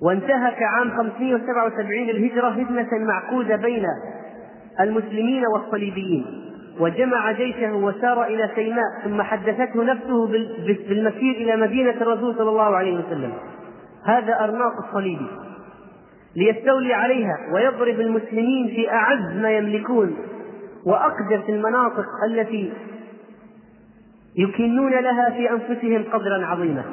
وانتهك 0.03 0.63
عام 0.63 0.89
577 0.97 2.09
الهجرة 2.09 2.47
هدنة 2.49 2.89
معقودة 3.07 3.55
بين 3.55 3.85
المسلمين 4.79 5.43
والصليبيين 5.47 6.25
وجمع 6.79 7.31
جيشه 7.31 7.75
وسار 7.75 8.23
إلى 8.23 8.49
سيناء 8.55 9.01
ثم 9.03 9.21
حدثته 9.21 9.83
نفسه 9.83 10.27
بالمسير 10.87 11.35
إلى 11.35 11.55
مدينة 11.55 12.01
الرسول 12.01 12.35
صلى 12.35 12.49
الله 12.49 12.75
عليه 12.75 12.97
وسلم. 12.97 13.33
هذا 14.05 14.43
أرناط 14.43 14.73
الصليبي. 14.87 15.27
ليستولي 16.35 16.93
عليها 16.93 17.37
ويضرب 17.53 17.99
المسلمين 17.99 18.67
في 18.67 18.91
أعز 18.91 19.37
ما 19.41 19.51
يملكون 19.51 20.15
وأقدس 20.85 21.49
المناطق 21.49 22.05
التي 22.29 22.73
يكنون 24.35 24.91
لها 24.91 25.29
في 25.29 25.51
أنفسهم 25.51 26.03
قدرا 26.13 26.45
عظيما. 26.45 26.83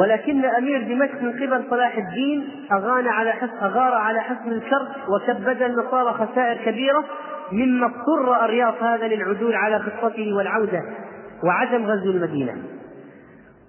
ولكن 0.00 0.44
أمير 0.44 0.82
دمشق 0.82 1.22
من 1.22 1.32
قبل 1.32 1.64
صلاح 1.70 1.96
الدين 1.96 2.66
أغان 2.72 3.08
على 3.08 3.32
حصن 3.32 3.56
أغار 3.62 3.94
على 3.94 4.20
حصن 4.20 4.52
الكرب 4.52 4.88
وكبد 5.08 5.62
النصارى 5.62 6.12
خسائر 6.12 6.64
كبيرة 6.64 7.04
مما 7.52 7.86
اضطر 7.86 8.44
أرياط 8.44 8.82
هذا 8.82 9.08
للعدول 9.08 9.54
على 9.54 9.78
خطته 9.78 10.32
والعودة 10.36 10.82
وعدم 11.44 11.86
غزو 11.86 12.10
المدينة. 12.10 12.54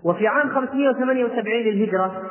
وفي 0.06 0.28
عام 0.28 0.50
578 0.50 1.62
للهجرة 1.62 2.22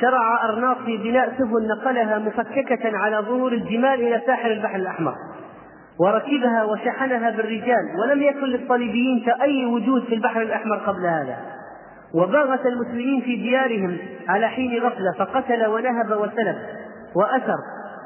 شرع 0.00 0.44
أرناط 0.44 0.76
في 0.78 0.96
بناء 0.96 1.32
سفن 1.34 1.68
نقلها 1.68 2.18
مفككة 2.18 2.98
على 2.98 3.16
ظهور 3.16 3.52
الجمال 3.52 4.00
إلى 4.00 4.22
ساحل 4.26 4.52
البحر 4.52 4.76
الأحمر. 4.76 5.14
وركبها 6.00 6.64
وشحنها 6.64 7.30
بالرجال 7.30 7.84
ولم 8.00 8.22
يكن 8.22 8.46
للصليبيين 8.46 9.24
أي 9.42 9.66
وجود 9.66 10.04
في 10.04 10.14
البحر 10.14 10.42
الأحمر 10.42 10.76
قبل 10.76 11.06
هذا. 11.06 11.36
وباغت 12.14 12.66
المسلمين 12.66 13.20
في 13.20 13.36
ديارهم 13.36 13.98
على 14.28 14.48
حين 14.48 14.82
غفلة 14.82 15.12
فقتل 15.18 15.66
ونهب 15.66 16.10
وسلب 16.10 16.56
وأسر. 17.16 17.56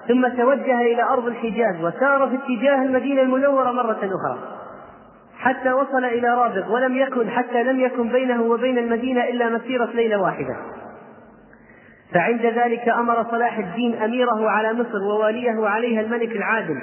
ثم 0.09 0.29
توجه 0.29 0.81
إلى 0.81 1.03
أرض 1.03 1.27
الحجاز 1.27 1.85
وسار 1.85 2.29
في 2.29 2.35
اتجاه 2.35 2.83
المدينة 2.83 3.23
المنورة 3.23 3.71
مرة 3.71 3.99
أخرى. 3.99 4.39
حتى 5.39 5.73
وصل 5.73 6.05
إلى 6.05 6.29
رابغ 6.29 6.73
ولم 6.73 6.97
يكن 6.97 7.31
حتى 7.31 7.63
لم 7.63 7.81
يكن 7.81 8.09
بينه 8.09 8.43
وبين 8.43 8.79
المدينة 8.79 9.25
إلا 9.25 9.49
مسيرة 9.49 9.91
ليلة 9.95 10.23
واحدة. 10.23 10.57
فعند 12.15 12.47
ذلك 12.47 12.89
أمر 12.89 13.27
صلاح 13.31 13.59
الدين 13.59 14.03
أميره 14.03 14.51
على 14.51 14.73
مصر 14.73 15.03
وواليه 15.03 15.69
عليها 15.69 16.01
الملك 16.01 16.37
العادل. 16.37 16.81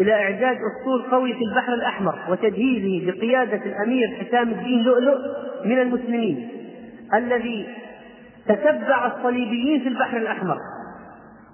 إلى 0.00 0.12
إعداد 0.12 0.56
أسطول 0.56 1.02
قوي 1.10 1.32
في 1.32 1.44
البحر 1.44 1.74
الأحمر 1.74 2.18
وتجهيزه 2.28 3.12
بقيادة 3.12 3.60
الأمير 3.66 4.08
حسام 4.08 4.48
الدين 4.48 4.82
لؤلؤ 4.82 5.18
من 5.64 5.78
المسلمين 5.78 6.48
الذي 7.14 7.66
تتبع 8.48 9.06
الصليبيين 9.06 9.80
في 9.80 9.88
البحر 9.88 10.16
الأحمر 10.16 10.56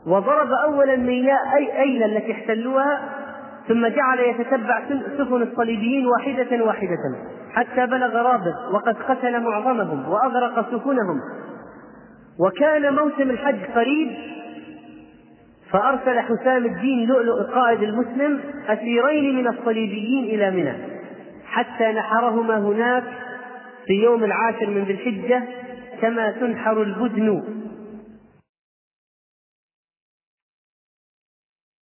وضرب 0.07 0.53
أولا 0.53 0.97
ميناء 0.97 1.57
أي 1.57 1.81
أيلة 1.81 2.07
التي 2.07 2.33
احتلوها 2.33 3.01
ثم 3.69 3.87
جعل 3.87 4.19
يتتبع 4.19 4.83
سفن 5.19 5.43
الصليبيين 5.43 6.07
واحدة 6.07 6.65
واحدة 6.65 7.17
حتى 7.53 7.87
بلغ 7.87 8.17
رابغ 8.17 8.75
وقد 8.75 8.97
قتل 9.09 9.41
معظمهم 9.41 10.09
وأغرق 10.09 10.71
سفنهم. 10.71 11.21
وكان 12.41 12.95
موسم 12.95 13.31
الحج 13.31 13.65
قريب 13.75 14.09
فأرسل 15.73 16.21
حسام 16.21 16.65
الدين 16.65 17.09
لؤلؤ 17.09 17.41
القائد 17.41 17.83
المسلم 17.83 18.41
أسيرين 18.69 19.37
من 19.37 19.49
الصليبيين 19.49 20.25
إلى 20.25 20.51
منى 20.51 20.73
حتى 21.47 21.93
نحرهما 21.93 22.59
هناك 22.59 23.05
في 23.87 23.93
يوم 23.93 24.25
العاشر 24.25 24.67
من 24.67 24.85
ذي 24.85 24.93
الحجة 24.93 25.43
كما 26.01 26.31
تنحر 26.31 26.83
البدن 26.83 27.43